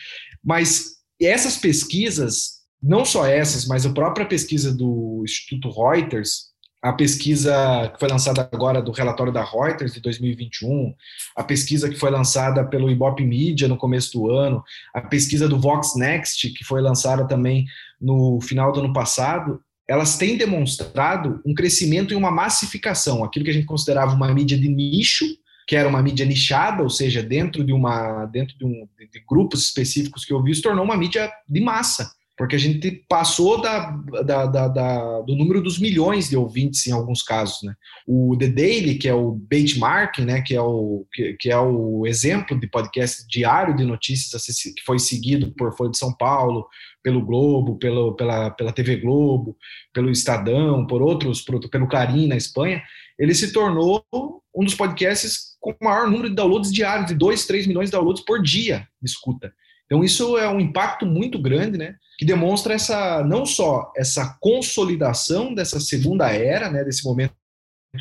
[0.43, 6.49] Mas essas pesquisas, não só essas, mas a própria pesquisa do Instituto Reuters,
[6.81, 10.95] a pesquisa que foi lançada agora do relatório da Reuters de 2021,
[11.35, 14.63] a pesquisa que foi lançada pelo Ibope Media no começo do ano,
[14.95, 17.67] a pesquisa do Vox Next, que foi lançada também
[18.01, 23.51] no final do ano passado, elas têm demonstrado um crescimento e uma massificação, aquilo que
[23.51, 25.25] a gente considerava uma mídia de nicho,
[25.67, 29.65] que era uma mídia nichada, ou seja, dentro de uma dentro de, um, de grupos
[29.65, 33.91] específicos que eu vi, se tornou uma mídia de massa porque a gente passou da,
[34.25, 37.75] da, da, da, do número dos milhões de ouvintes em alguns casos, né?
[38.07, 42.07] O The Daily, que é o benchmark, né, que é o, que, que, é o
[42.07, 46.65] exemplo de podcast diário de notícias que foi seguido por Folha de São Paulo,
[47.03, 49.57] pelo Globo, pelo, pela, pela TV Globo,
[49.93, 52.83] pelo Estadão, por outros, por, pelo Clarim na Espanha,
[53.19, 54.05] ele se tornou
[54.55, 57.97] um dos podcasts com o maior número de downloads diários, de 2, 3 milhões de
[57.97, 59.53] downloads por dia escuta.
[59.89, 61.97] Então isso é um impacto muito grande, né?
[62.19, 66.85] Que demonstra essa não só essa consolidação dessa segunda era, né?
[66.85, 67.33] Desse momento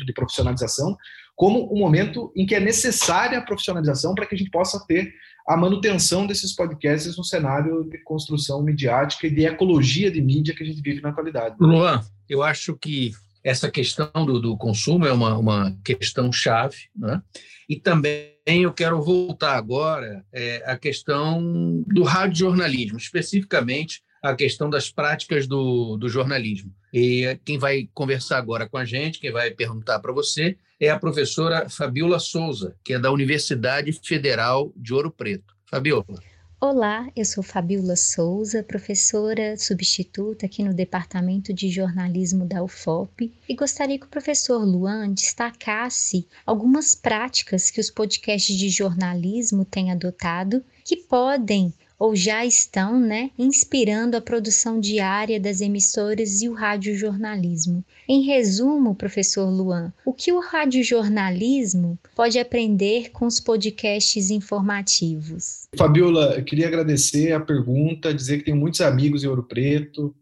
[0.04, 0.94] de profissionalização,
[1.34, 5.10] como um momento em que é necessária a profissionalização para que a gente possa ter
[5.48, 10.62] a manutenção desses podcasts no cenário de construção midiática e de ecologia de mídia que
[10.62, 11.56] a gente vive na atualidade.
[11.58, 13.12] Luan, eu acho que
[13.42, 17.22] essa questão do, do consumo é uma, uma questão chave, né?
[17.66, 24.90] E também eu quero voltar agora é, à questão do radiojornalismo, especificamente a questão das
[24.90, 26.74] práticas do, do jornalismo.
[26.92, 30.98] E quem vai conversar agora com a gente, quem vai perguntar para você, é a
[30.98, 35.54] professora Fabiola Souza, que é da Universidade Federal de Ouro Preto.
[35.66, 36.06] Fabiola.
[36.60, 43.54] Olá, eu sou Fabiola Souza, professora substituta aqui no Departamento de Jornalismo da UFOP, e
[43.54, 50.64] gostaria que o professor Luan destacasse algumas práticas que os podcasts de jornalismo têm adotado
[50.84, 57.84] que podem ou já estão né, inspirando a produção diária das emissoras e o radiojornalismo.
[58.08, 65.57] Em resumo, professor Luan, o que o radiojornalismo pode aprender com os podcasts informativos?
[65.76, 70.14] Fabiola, eu queria agradecer a pergunta, dizer que tenho muitos amigos em Ouro Preto,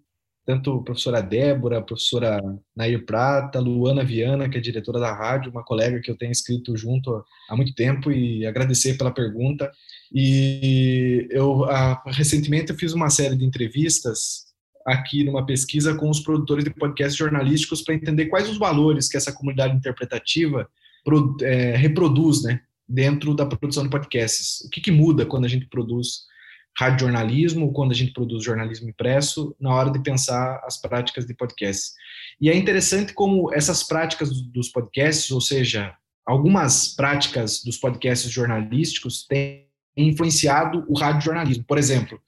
[0.45, 2.41] tanto a professora Débora, a professora
[2.75, 6.77] Nair Prata, Luana Viana, que é diretora da rádio, uma colega que eu tenho escrito
[6.77, 9.71] junto há muito tempo, e agradecer pela pergunta.
[10.13, 14.47] E eu a, recentemente eu fiz uma série de entrevistas
[14.87, 19.17] aqui numa pesquisa com os produtores de podcasts jornalísticos para entender quais os valores que
[19.17, 20.69] essa comunidade interpretativa
[21.05, 24.61] pro, é, reproduz, né, dentro da produção de podcasts.
[24.67, 26.27] O que, que muda quando a gente produz
[26.79, 31.95] radiojornalismo, quando a gente produz jornalismo impresso, na hora de pensar as práticas de podcasts.
[32.41, 35.95] E é interessante como essas práticas dos podcasts, ou seja,
[36.27, 39.67] algumas práticas dos podcasts jornalísticos têm
[39.97, 41.65] influenciado o radiojornalismo.
[41.65, 42.21] Por exemplo,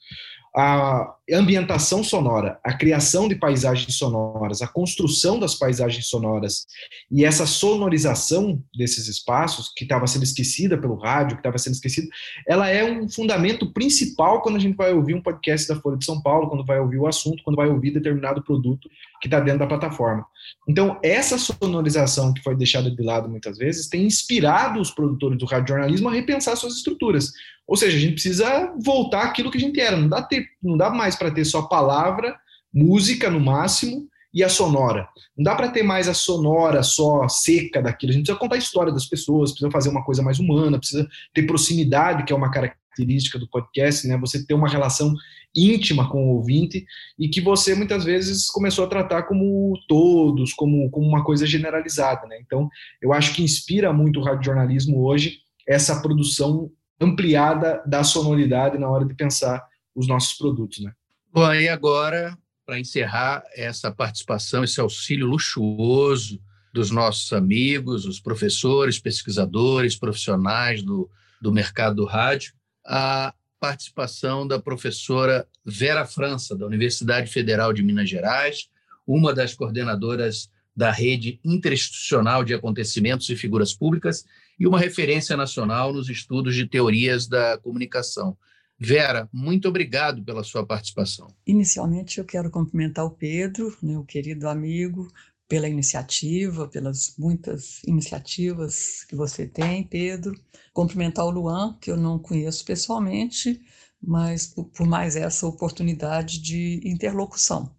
[0.55, 6.67] a ambientação sonora, a criação de paisagens sonoras, a construção das paisagens sonoras
[7.11, 12.09] e essa sonorização desses espaços, que estava sendo esquecida pelo rádio, que estava sendo esquecida,
[12.47, 16.05] ela é um fundamento principal quando a gente vai ouvir um podcast da Folha de
[16.05, 18.89] São Paulo, quando vai ouvir o assunto, quando vai ouvir determinado produto
[19.21, 20.25] que está dentro da plataforma.
[20.69, 25.47] Então, essa sonorização que foi deixada de lado muitas vezes tem inspirado os produtores do
[25.47, 27.33] radiojornalismo a repensar suas estruturas.
[27.67, 29.97] Ou seja, a gente precisa voltar àquilo que a gente era.
[29.97, 32.37] Não dá, ter, não dá mais para ter só palavra,
[32.73, 35.09] música no máximo e a sonora.
[35.37, 38.11] Não dá para ter mais a sonora só seca daquilo.
[38.11, 41.09] A gente precisa contar a história das pessoas, precisa fazer uma coisa mais humana, precisa
[41.35, 44.17] ter proximidade, que é uma característica do podcast, né?
[44.19, 45.15] Você ter uma relação
[45.55, 46.85] íntima com o ouvinte
[47.19, 52.27] e que você muitas vezes começou a tratar como todos, como, como uma coisa generalizada,
[52.27, 52.39] né?
[52.41, 52.69] Então,
[53.01, 56.71] eu acho que inspira muito o radiojornalismo hoje essa produção
[57.01, 60.93] ampliada da sonoridade na hora de pensar os nossos produtos, né?
[61.33, 66.41] Bom, e agora, para encerrar essa participação, esse auxílio luxuoso
[66.73, 72.53] dos nossos amigos, os professores, pesquisadores, profissionais do, do mercado do rádio,
[72.87, 78.69] a participação da professora Vera França, da Universidade Federal de Minas Gerais,
[79.07, 84.25] uma das coordenadoras da rede interinstitucional de acontecimentos e figuras públicas
[84.61, 88.37] e uma referência nacional nos estudos de teorias da comunicação.
[88.79, 91.27] Vera, muito obrigado pela sua participação.
[91.45, 95.09] Inicialmente, eu quero cumprimentar o Pedro, meu querido amigo,
[95.49, 100.39] pela iniciativa, pelas muitas iniciativas que você tem, Pedro.
[100.75, 103.61] Cumprimentar o Luan, que eu não conheço pessoalmente,
[104.01, 107.75] mas por mais essa oportunidade de interlocução.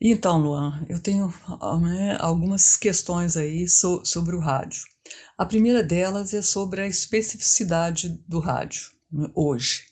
[0.00, 1.32] Então, Luan, eu tenho
[1.80, 4.82] né, algumas questões aí so, sobre o rádio.
[5.38, 9.86] A primeira delas é sobre a especificidade do rádio né, hoje.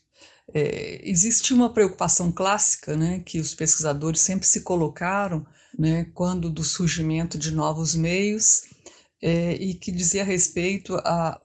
[0.53, 5.47] É, existe uma preocupação clássica né, que os pesquisadores sempre se colocaram
[5.79, 8.63] né, quando do surgimento de novos meios
[9.23, 11.41] é, e que dizia respeito à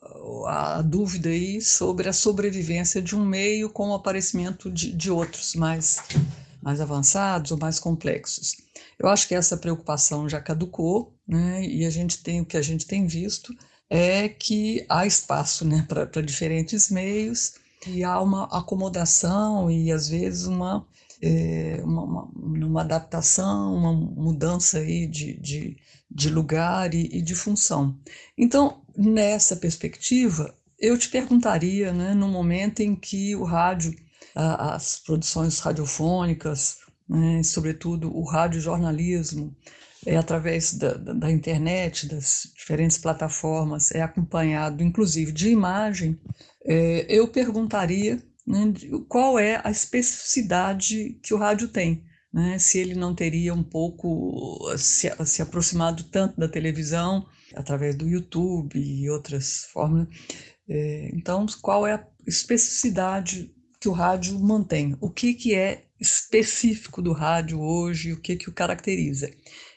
[0.45, 5.11] a, a, dúvida aí sobre a sobrevivência de um meio com o aparecimento de, de
[5.11, 5.99] outros mais,
[6.61, 8.55] mais avançados ou mais complexos.
[8.97, 12.61] Eu acho que essa preocupação já caducou, né, e a gente tem o que a
[12.61, 13.53] gente tem visto
[13.89, 17.53] é que há espaço né, para diferentes meios
[17.87, 20.85] e há uma acomodação e às vezes uma,
[21.21, 25.77] é, uma, uma, uma, adaptação, uma mudança aí de, de,
[26.09, 27.97] de lugar e, e, de função.
[28.37, 33.95] Então, nessa perspectiva, eu te perguntaria, né, no momento em que o rádio,
[34.35, 39.55] a, as produções radiofônicas, né, sobretudo o radiojornalismo,
[40.05, 46.19] é, através da, da, internet, das diferentes plataformas, é acompanhado inclusive de imagem,
[46.63, 48.73] é, eu perguntaria né,
[49.07, 52.03] qual é a especificidade que o rádio tem.
[52.33, 57.25] Né, se ele não teria um pouco se, se aproximado tanto da televisão,
[57.55, 60.07] através do YouTube e outras formas.
[60.67, 64.95] É, então, qual é a especificidade que o rádio mantém?
[64.99, 68.13] O que, que é específico do rádio hoje?
[68.13, 69.31] O que, que o caracteriza?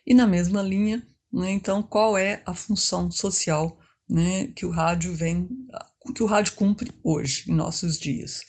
[0.07, 5.15] E na mesma linha, né, então, qual é a função social né, que o rádio
[5.15, 5.49] vem,
[6.15, 8.41] que o rádio cumpre hoje, em nossos dias?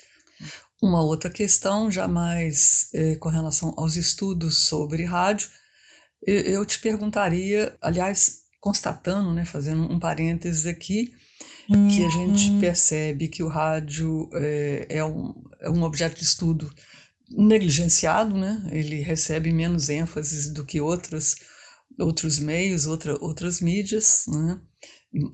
[0.82, 5.49] Uma outra questão, já mais é, com relação aos estudos sobre rádio,
[6.25, 11.13] eu te perguntaria, aliás, constatando, né, fazendo um parênteses aqui,
[11.67, 12.59] que a gente uhum.
[12.59, 16.73] percebe que o rádio é, é, um, é um objeto de estudo
[17.30, 18.61] negligenciado, né?
[18.71, 21.36] Ele recebe menos ênfase do que outros
[21.99, 24.59] outros meios, outra, outras mídias, né?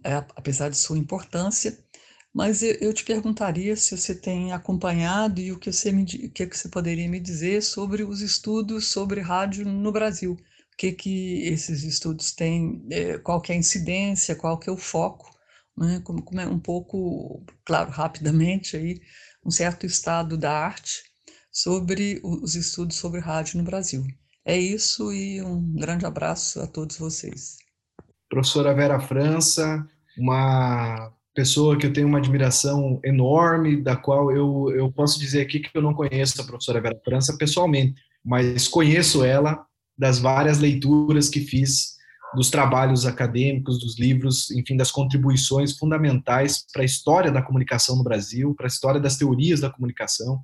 [0.04, 1.78] É, apesar de sua importância.
[2.36, 6.46] Mas eu, te perguntaria se você tem acompanhado e o que você, me, o que
[6.46, 10.34] você poderia me dizer sobre os estudos sobre rádio no Brasil.
[10.34, 14.74] O que, que esses estudos têm, é, qual que é a incidência, qual que é
[14.74, 15.32] o foco,
[15.78, 16.02] né?
[16.04, 19.00] como, como é um pouco, claro, rapidamente aí,
[19.46, 21.04] um certo estado da arte
[21.50, 24.06] sobre os estudos sobre rádio no Brasil.
[24.44, 27.56] É isso e um grande abraço a todos vocês.
[28.30, 29.88] Professora Vera França,
[30.18, 35.60] uma pessoa que eu tenho uma admiração enorme, da qual eu, eu posso dizer aqui
[35.60, 39.66] que eu não conheço a professora Vera França pessoalmente, mas conheço ela
[39.98, 41.96] das várias leituras que fiz
[42.34, 48.04] dos trabalhos acadêmicos, dos livros, enfim, das contribuições fundamentais para a história da comunicação no
[48.04, 50.42] Brasil, para a história das teorias da comunicação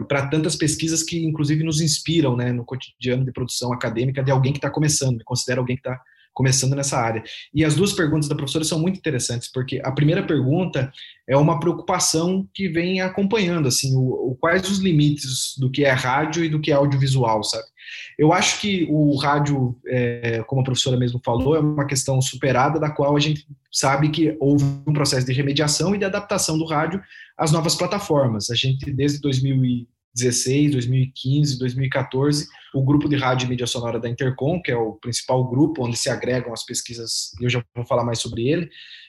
[0.00, 4.30] e para tantas pesquisas que, inclusive, nos inspiram né, no cotidiano de produção acadêmica de
[4.30, 6.00] alguém que está começando, me considero alguém que está
[6.38, 7.24] começando nessa área.
[7.52, 10.92] E as duas perguntas da professora são muito interessantes, porque a primeira pergunta
[11.28, 15.90] é uma preocupação que vem acompanhando, assim, o, o, quais os limites do que é
[15.90, 17.64] rádio e do que é audiovisual, sabe?
[18.16, 22.78] Eu acho que o rádio, é, como a professora mesmo falou, é uma questão superada,
[22.78, 26.66] da qual a gente sabe que houve um processo de remediação e de adaptação do
[26.66, 27.02] rádio
[27.36, 28.48] às novas plataformas.
[28.48, 29.86] A gente, desde 2000
[30.18, 34.94] 2016, 2015, 2014, o grupo de rádio e mídia sonora da Intercom, que é o
[34.94, 38.68] principal grupo onde se agregam as pesquisas, e eu já vou falar mais sobre ele,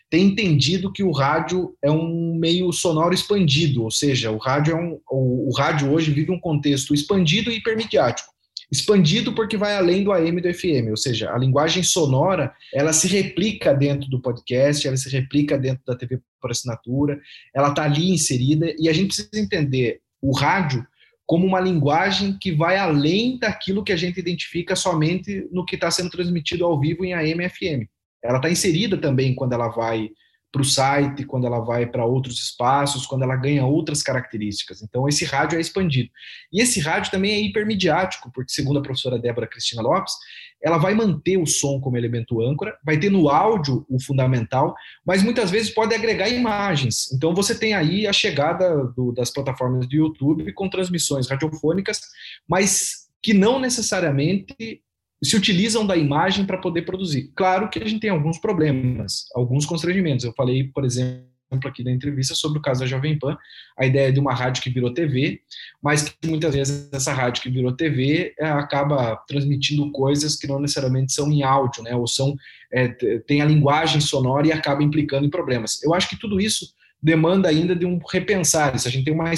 [0.10, 4.76] tem entendido que o rádio é um meio sonoro expandido, ou seja, o rádio é
[4.76, 8.30] um, o, o rádio hoje vive um contexto expandido e hipermediático.
[8.72, 12.94] Expandido porque vai além do AM e do FM, ou seja, a linguagem sonora, ela
[12.94, 17.20] se replica dentro do podcast, ela se replica dentro da TV por assinatura,
[17.54, 20.86] ela está ali inserida, e a gente precisa entender o rádio
[21.30, 25.92] como uma linguagem que vai além daquilo que a gente identifica somente no que está
[25.92, 27.88] sendo transmitido ao vivo em AM e FM.
[28.24, 30.10] Ela está inserida também quando ela vai
[30.52, 34.82] para o site, quando ela vai para outros espaços, quando ela ganha outras características.
[34.82, 36.10] Então, esse rádio é expandido.
[36.52, 40.14] E esse rádio também é hipermediático, porque, segundo a professora Débora Cristina Lopes,
[40.62, 45.22] ela vai manter o som como elemento âncora, vai ter no áudio o fundamental, mas
[45.24, 47.12] muitas vezes pode agregar imagens.
[47.14, 52.02] Então, você tem aí a chegada do, das plataformas do YouTube com transmissões radiofônicas,
[52.48, 54.82] mas que não necessariamente
[55.24, 57.32] se utilizam da imagem para poder produzir.
[57.36, 60.26] Claro que a gente tem alguns problemas, alguns constrangimentos.
[60.26, 61.28] Eu falei, por exemplo,
[61.66, 63.38] aqui da entrevista sobre o caso da Jovem Pan,
[63.78, 65.42] a ideia de uma rádio que virou TV,
[65.82, 70.60] mas que muitas vezes essa rádio que virou TV é, acaba transmitindo coisas que não
[70.60, 72.36] necessariamente são em áudio, né, ou são
[72.72, 72.88] é,
[73.26, 75.82] tem a linguagem sonora e acaba implicando em problemas.
[75.84, 78.88] Eu acho que tudo isso demanda ainda de um repensar isso.
[78.88, 79.32] A gente tem uma,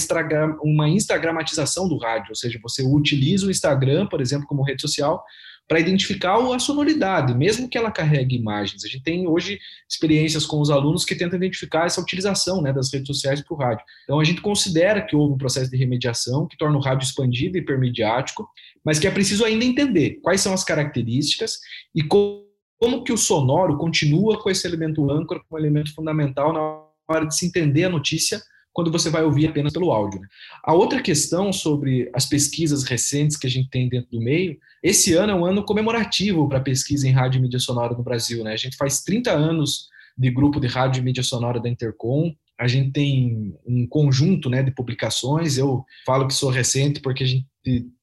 [0.61, 5.23] uma instagramatização do rádio, ou seja, você utiliza o Instagram, por exemplo, como rede social,
[5.71, 8.83] para identificar a sonoridade, mesmo que ela carregue imagens.
[8.83, 9.57] A gente tem hoje
[9.89, 13.57] experiências com os alunos que tentam identificar essa utilização né, das redes sociais para o
[13.57, 13.85] rádio.
[14.03, 17.55] Então a gente considera que houve um processo de remediação que torna o rádio expandido
[17.57, 18.45] e hipermediático,
[18.83, 21.57] mas que é preciso ainda entender quais são as características
[21.95, 27.25] e como, que o sonoro continua com esse elemento âncora, como elemento fundamental na hora
[27.25, 28.41] de se entender a notícia
[28.73, 30.21] quando você vai ouvir apenas pelo áudio.
[30.21, 30.27] Né?
[30.63, 35.13] A outra questão sobre as pesquisas recentes que a gente tem dentro do meio, esse
[35.13, 38.43] ano é um ano comemorativo para pesquisa em rádio e mídia sonora no Brasil.
[38.43, 38.53] Né?
[38.53, 42.67] A gente faz 30 anos de grupo de rádio e mídia sonora da Intercom, a
[42.67, 45.57] gente tem um conjunto né, de publicações.
[45.57, 47.47] Eu falo que sou recente porque a gente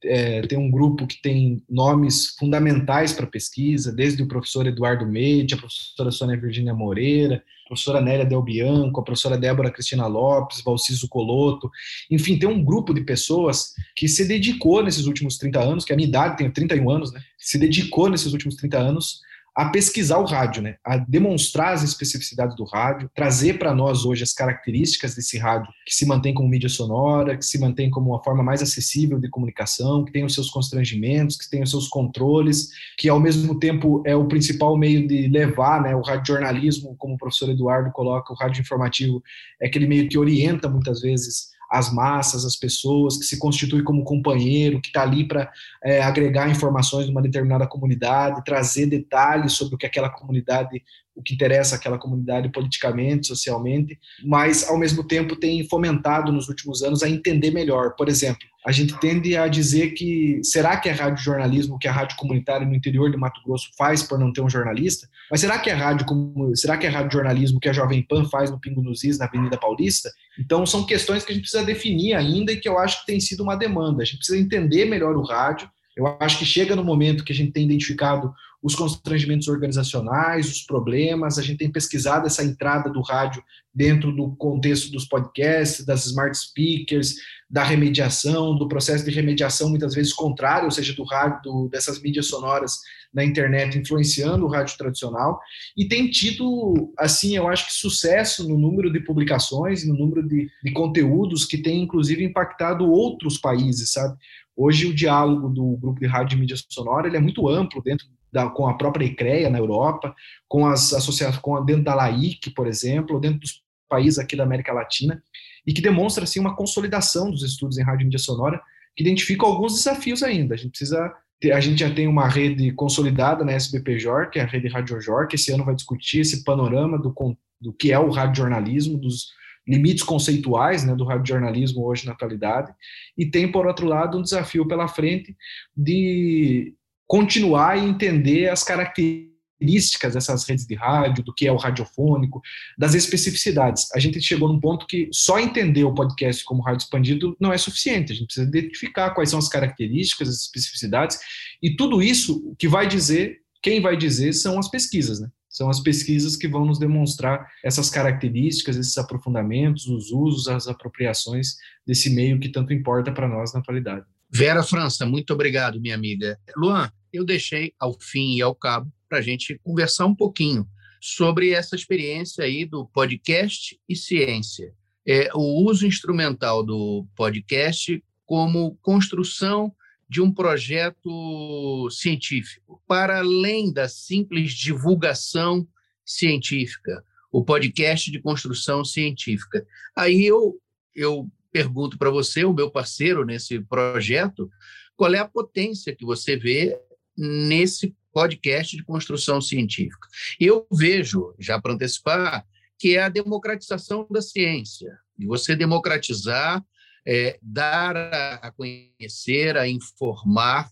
[0.04, 5.54] é, tem um grupo que tem nomes fundamentais para pesquisa, desde o professor Eduardo Meide,
[5.54, 10.62] a professora Sônia Virginia Moreira, a professora Nélia Del Bianco, a professora Débora Cristina Lopes,
[10.62, 11.70] Valciso Coloto,
[12.10, 15.96] enfim, tem um grupo de pessoas que se dedicou nesses últimos 30 anos, que a
[15.96, 19.20] minha idade, tenho 31 anos, né, se dedicou nesses últimos 30 anos
[19.58, 20.76] a pesquisar o rádio, né?
[20.84, 25.92] a demonstrar as especificidades do rádio, trazer para nós hoje as características desse rádio que
[25.92, 30.04] se mantém como mídia sonora, que se mantém como uma forma mais acessível de comunicação,
[30.04, 34.14] que tem os seus constrangimentos, que tem os seus controles, que ao mesmo tempo é
[34.14, 38.60] o principal meio de levar né, o radiojornalismo, como o professor Eduardo coloca, o rádio
[38.60, 39.20] informativo
[39.60, 44.04] é aquele meio que orienta muitas vezes as massas, as pessoas, que se constitui como
[44.04, 45.50] companheiro, que está ali para
[45.84, 50.82] é, agregar informações de uma determinada comunidade, trazer detalhes sobre o que aquela comunidade
[51.18, 56.80] o que interessa àquela comunidade politicamente, socialmente, mas ao mesmo tempo tem fomentado nos últimos
[56.80, 57.96] anos a entender melhor.
[57.96, 61.92] Por exemplo, a gente tende a dizer que será que é rádio jornalismo que a
[61.92, 65.08] rádio comunitária no interior de Mato Grosso faz por não ter um jornalista?
[65.30, 68.26] Mas será que é rádio como será que é rádio jornalismo que a Jovem Pan
[68.26, 70.10] faz no Pingo nos Is, na Avenida Paulista?
[70.38, 73.18] Então são questões que a gente precisa definir ainda e que eu acho que tem
[73.18, 74.02] sido uma demanda.
[74.02, 75.66] A gente precisa entender melhor o rádio.
[75.96, 80.62] Eu acho que chega no momento que a gente tem identificado os constrangimentos organizacionais, os
[80.62, 81.38] problemas.
[81.38, 86.36] A gente tem pesquisado essa entrada do rádio dentro do contexto dos podcasts, das smart
[86.36, 87.14] speakers,
[87.48, 92.00] da remediação, do processo de remediação muitas vezes contrário, ou seja, do rádio, do, dessas
[92.02, 92.78] mídias sonoras
[93.14, 95.40] na internet influenciando o rádio tradicional,
[95.76, 100.50] e tem tido, assim, eu acho que sucesso no número de publicações, no número de,
[100.62, 104.14] de conteúdos que tem, inclusive, impactado outros países, sabe?
[104.54, 108.06] Hoje o diálogo do grupo de rádio e mídia sonora ele é muito amplo dentro
[108.32, 110.14] da, com a própria ICREA na Europa,
[110.46, 114.72] com as associações, com dentro da LAIC, por exemplo, dentro dos países aqui da América
[114.72, 115.22] Latina,
[115.66, 118.60] e que demonstra assim uma consolidação dos estudos em rádio mídia sonora,
[118.96, 120.54] que identifica alguns desafios ainda.
[120.54, 121.12] A gente precisa
[121.52, 125.36] a gente já tem uma rede consolidada na SBPJOR, que é a rede Radiojor, que
[125.36, 127.14] esse ano vai discutir esse panorama do,
[127.60, 129.28] do que é o radiojornalismo, dos
[129.64, 132.72] limites conceituais né, do radiojornalismo hoje na atualidade,
[133.16, 135.36] e tem, por outro lado, um desafio pela frente
[135.76, 136.74] de
[137.08, 142.40] continuar e entender as características dessas redes de rádio, do que é o radiofônico,
[142.76, 143.90] das especificidades.
[143.94, 147.58] A gente chegou num ponto que só entender o podcast como rádio expandido não é
[147.58, 151.18] suficiente, a gente precisa identificar quais são as características, as especificidades,
[151.62, 155.28] e tudo isso, que vai dizer, quem vai dizer são as pesquisas, né?
[155.48, 161.54] São as pesquisas que vão nos demonstrar essas características, esses aprofundamentos, os usos, as apropriações
[161.84, 164.04] desse meio que tanto importa para nós na atualidade.
[164.30, 166.38] Vera França, muito obrigado, minha amiga.
[166.54, 170.68] Luan, eu deixei ao fim e ao cabo para a gente conversar um pouquinho
[171.00, 174.74] sobre essa experiência aí do podcast e ciência.
[175.06, 179.74] É, o uso instrumental do podcast como construção
[180.08, 185.66] de um projeto científico, para além da simples divulgação
[186.04, 189.66] científica, o podcast de construção científica.
[189.94, 190.58] Aí eu,
[190.94, 194.50] eu pergunto para você, o meu parceiro nesse projeto,
[194.96, 196.78] qual é a potência que você vê
[197.18, 200.06] nesse podcast de construção científica?
[200.38, 202.46] Eu vejo, já para antecipar,
[202.78, 206.64] que é a democratização da ciência, e você democratizar
[207.06, 210.70] é, dar a, a, conhecer, a informar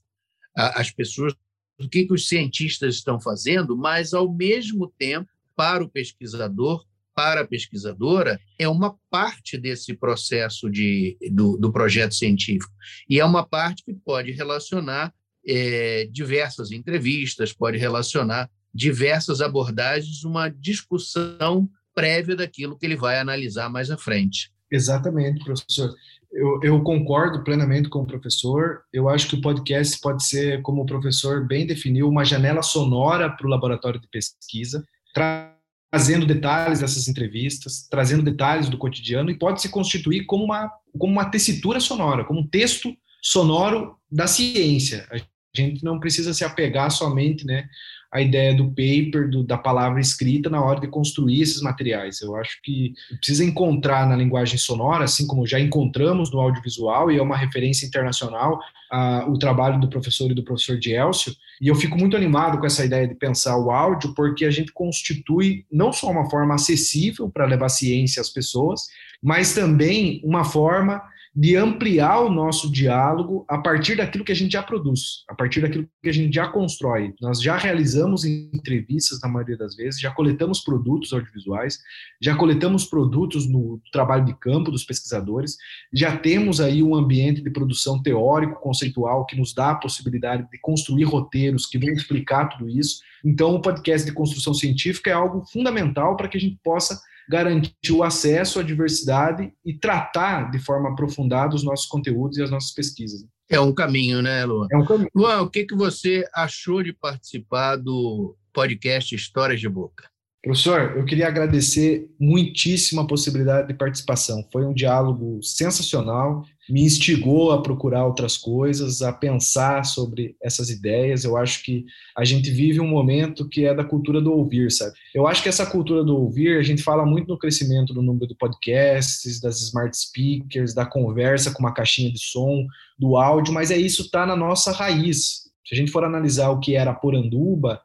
[0.54, 1.34] a, as pessoas
[1.78, 7.40] do que, que os cientistas estão fazendo, mas, ao mesmo tempo, para o pesquisador, para
[7.40, 12.72] a pesquisadora, é uma parte desse processo de, do, do projeto científico.
[13.08, 15.14] E é uma parte que pode relacionar
[15.46, 23.70] é, diversas entrevistas, pode relacionar diversas abordagens, uma discussão prévia daquilo que ele vai analisar
[23.70, 24.50] mais à frente.
[24.70, 25.94] Exatamente, professor.
[26.32, 28.82] Eu, eu, concordo plenamente com o professor.
[28.92, 33.30] Eu acho que o podcast pode ser, como o professor bem definiu, uma janela sonora
[33.30, 39.62] para o laboratório de pesquisa, trazendo detalhes dessas entrevistas, trazendo detalhes do cotidiano e pode
[39.62, 45.06] se constituir como uma, como uma tessitura sonora, como um texto sonoro da ciência.
[45.10, 45.16] A
[45.56, 47.68] gente não precisa se apegar somente né,
[48.12, 52.20] a ideia do paper, do, da palavra escrita na hora de construir esses materiais.
[52.20, 57.18] Eu acho que precisa encontrar na linguagem sonora, assim como já encontramos no audiovisual, e
[57.18, 58.58] é uma referência internacional,
[58.90, 62.66] a, o trabalho do professor e do professor Dielcio, e eu fico muito animado com
[62.66, 67.28] essa ideia de pensar o áudio, porque a gente constitui não só uma forma acessível
[67.28, 68.82] para levar ciência às pessoas,
[69.22, 71.02] mas também uma forma
[71.36, 75.60] de ampliar o nosso diálogo a partir daquilo que a gente já produz, a partir
[75.60, 77.12] daquilo que a gente já constrói.
[77.20, 81.78] Nós já realizamos entrevistas, na maioria das vezes, já coletamos produtos audiovisuais,
[82.22, 85.58] já coletamos produtos no trabalho de campo dos pesquisadores,
[85.92, 90.58] já temos aí um ambiente de produção teórico, conceitual, que nos dá a possibilidade de
[90.58, 93.00] construir roteiros que vão explicar tudo isso.
[93.22, 96.98] Então, o podcast de construção científica é algo fundamental para que a gente possa
[97.28, 102.50] garantir o acesso à diversidade e tratar de forma aprofundada os nossos conteúdos e as
[102.50, 103.24] nossas pesquisas.
[103.48, 104.66] É um caminho, né, Luan?
[104.72, 105.10] É um caminho.
[105.14, 110.04] Luan, o que, que você achou de participar do podcast Histórias de Boca?
[110.42, 114.46] Professor, eu queria agradecer muitíssimo a possibilidade de participação.
[114.52, 121.24] Foi um diálogo sensacional me instigou a procurar outras coisas, a pensar sobre essas ideias.
[121.24, 121.84] Eu acho que
[122.16, 124.92] a gente vive um momento que é da cultura do ouvir, sabe?
[125.14, 128.26] Eu acho que essa cultura do ouvir, a gente fala muito no crescimento do número
[128.26, 132.66] de podcasts, das smart speakers, da conversa com uma caixinha de som,
[132.98, 135.46] do áudio, mas é isso tá na nossa raiz.
[135.64, 137.80] Se a gente for analisar o que era Poranduba,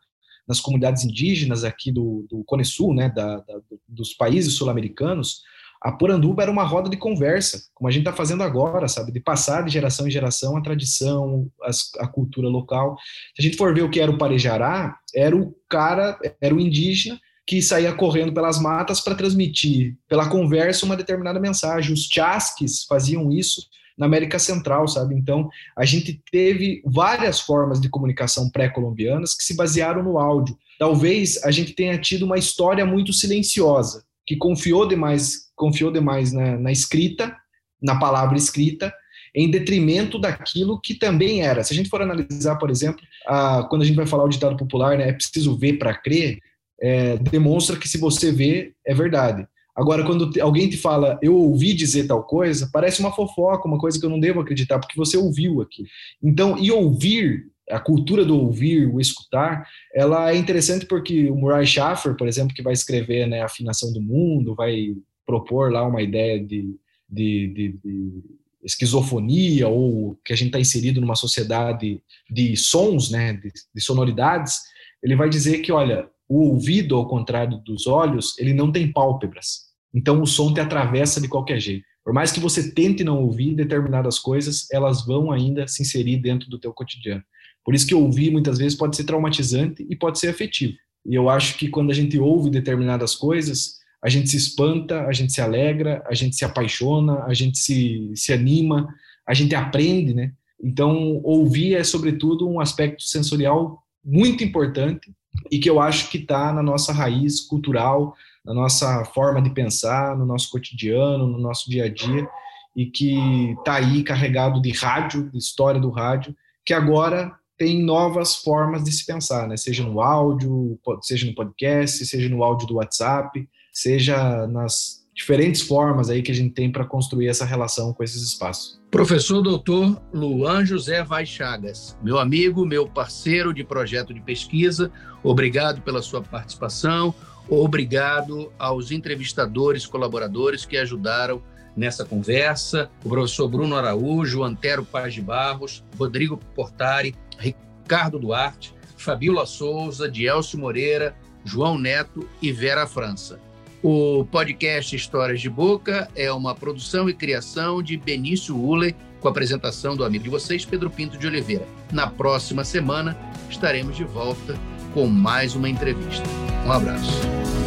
[0.47, 5.43] nas comunidades indígenas aqui do, do Cone Sul, né, da, da, dos países sul-americanos,
[5.81, 9.11] a Poranduba era uma roda de conversa, como a gente está fazendo agora, sabe?
[9.11, 12.95] De passar de geração em geração a tradição, as, a cultura local.
[13.35, 16.59] Se a gente for ver o que era o Parejará, era o cara, era o
[16.59, 21.93] indígena que saía correndo pelas matas para transmitir pela conversa uma determinada mensagem.
[21.93, 23.67] Os chasques faziam isso
[23.97, 25.15] na América Central, sabe?
[25.15, 30.57] Então, a gente teve várias formas de comunicação pré-colombianas que se basearam no áudio.
[30.79, 36.57] Talvez a gente tenha tido uma história muito silenciosa, que confiou demais confiou demais na,
[36.57, 37.37] na escrita,
[37.79, 38.91] na palavra escrita,
[39.33, 41.63] em detrimento daquilo que também era.
[41.63, 44.57] Se a gente for analisar, por exemplo, a, quando a gente vai falar o ditado
[44.57, 46.39] popular, né, é preciso ver para crer,
[46.81, 49.47] é, demonstra que se você vê, é verdade.
[49.75, 53.99] Agora, quando alguém te fala, eu ouvi dizer tal coisa, parece uma fofoca, uma coisa
[53.99, 55.85] que eu não devo acreditar, porque você ouviu aqui.
[56.21, 61.65] Então, e ouvir, a cultura do ouvir, o escutar, ela é interessante porque o Murray
[61.65, 64.93] Schaffer, por exemplo, que vai escrever né, a afinação do mundo, vai
[65.31, 66.75] propor lá uma ideia de,
[67.09, 68.23] de, de, de
[68.63, 74.59] esquizofonia ou que a gente está inserido numa sociedade de sons, né, de, de, sonoridades,
[75.01, 79.71] ele vai dizer que, olha, o ouvido, ao contrário dos olhos, ele não tem pálpebras.
[79.93, 81.85] Então o som te atravessa de qualquer jeito.
[82.03, 86.49] Por mais que você tente não ouvir determinadas coisas, elas vão ainda se inserir dentro
[86.49, 87.23] do teu cotidiano.
[87.63, 90.73] Por isso que ouvir muitas vezes pode ser traumatizante e pode ser afetivo.
[91.05, 95.13] E eu acho que quando a gente ouve determinadas coisas, a gente se espanta, a
[95.13, 98.87] gente se alegra, a gente se apaixona, a gente se, se anima,
[99.27, 100.33] a gente aprende, né?
[100.61, 105.11] Então, ouvir é, sobretudo, um aspecto sensorial muito importante
[105.51, 110.17] e que eu acho que está na nossa raiz cultural, na nossa forma de pensar,
[110.17, 112.27] no nosso cotidiano, no nosso dia a dia,
[112.75, 118.37] e que está aí carregado de rádio, de história do rádio, que agora tem novas
[118.37, 119.55] formas de se pensar, né?
[119.57, 126.09] Seja no áudio, seja no podcast, seja no áudio do WhatsApp, seja nas diferentes formas
[126.09, 128.79] aí que a gente tem para construir essa relação com esses espaços.
[128.89, 134.91] Professor doutor Luan José Vai Chagas, meu amigo, meu parceiro de projeto de pesquisa,
[135.23, 137.13] obrigado pela sua participação,
[137.47, 141.41] obrigado aos entrevistadores, colaboradores que ajudaram
[141.75, 149.45] nessa conversa, o professor Bruno Araújo, Antero Paz de Barros, Rodrigo Portari, Ricardo Duarte, Fabiola
[149.45, 151.15] Souza, Dielcio Moreira,
[151.45, 153.39] João Neto e Vera França.
[153.83, 159.31] O podcast Histórias de Boca é uma produção e criação de Benício Uller, com a
[159.31, 161.67] apresentação do amigo de vocês, Pedro Pinto de Oliveira.
[161.91, 163.17] Na próxima semana
[163.49, 164.55] estaremos de volta
[164.93, 166.27] com mais uma entrevista.
[166.65, 167.60] Um abraço.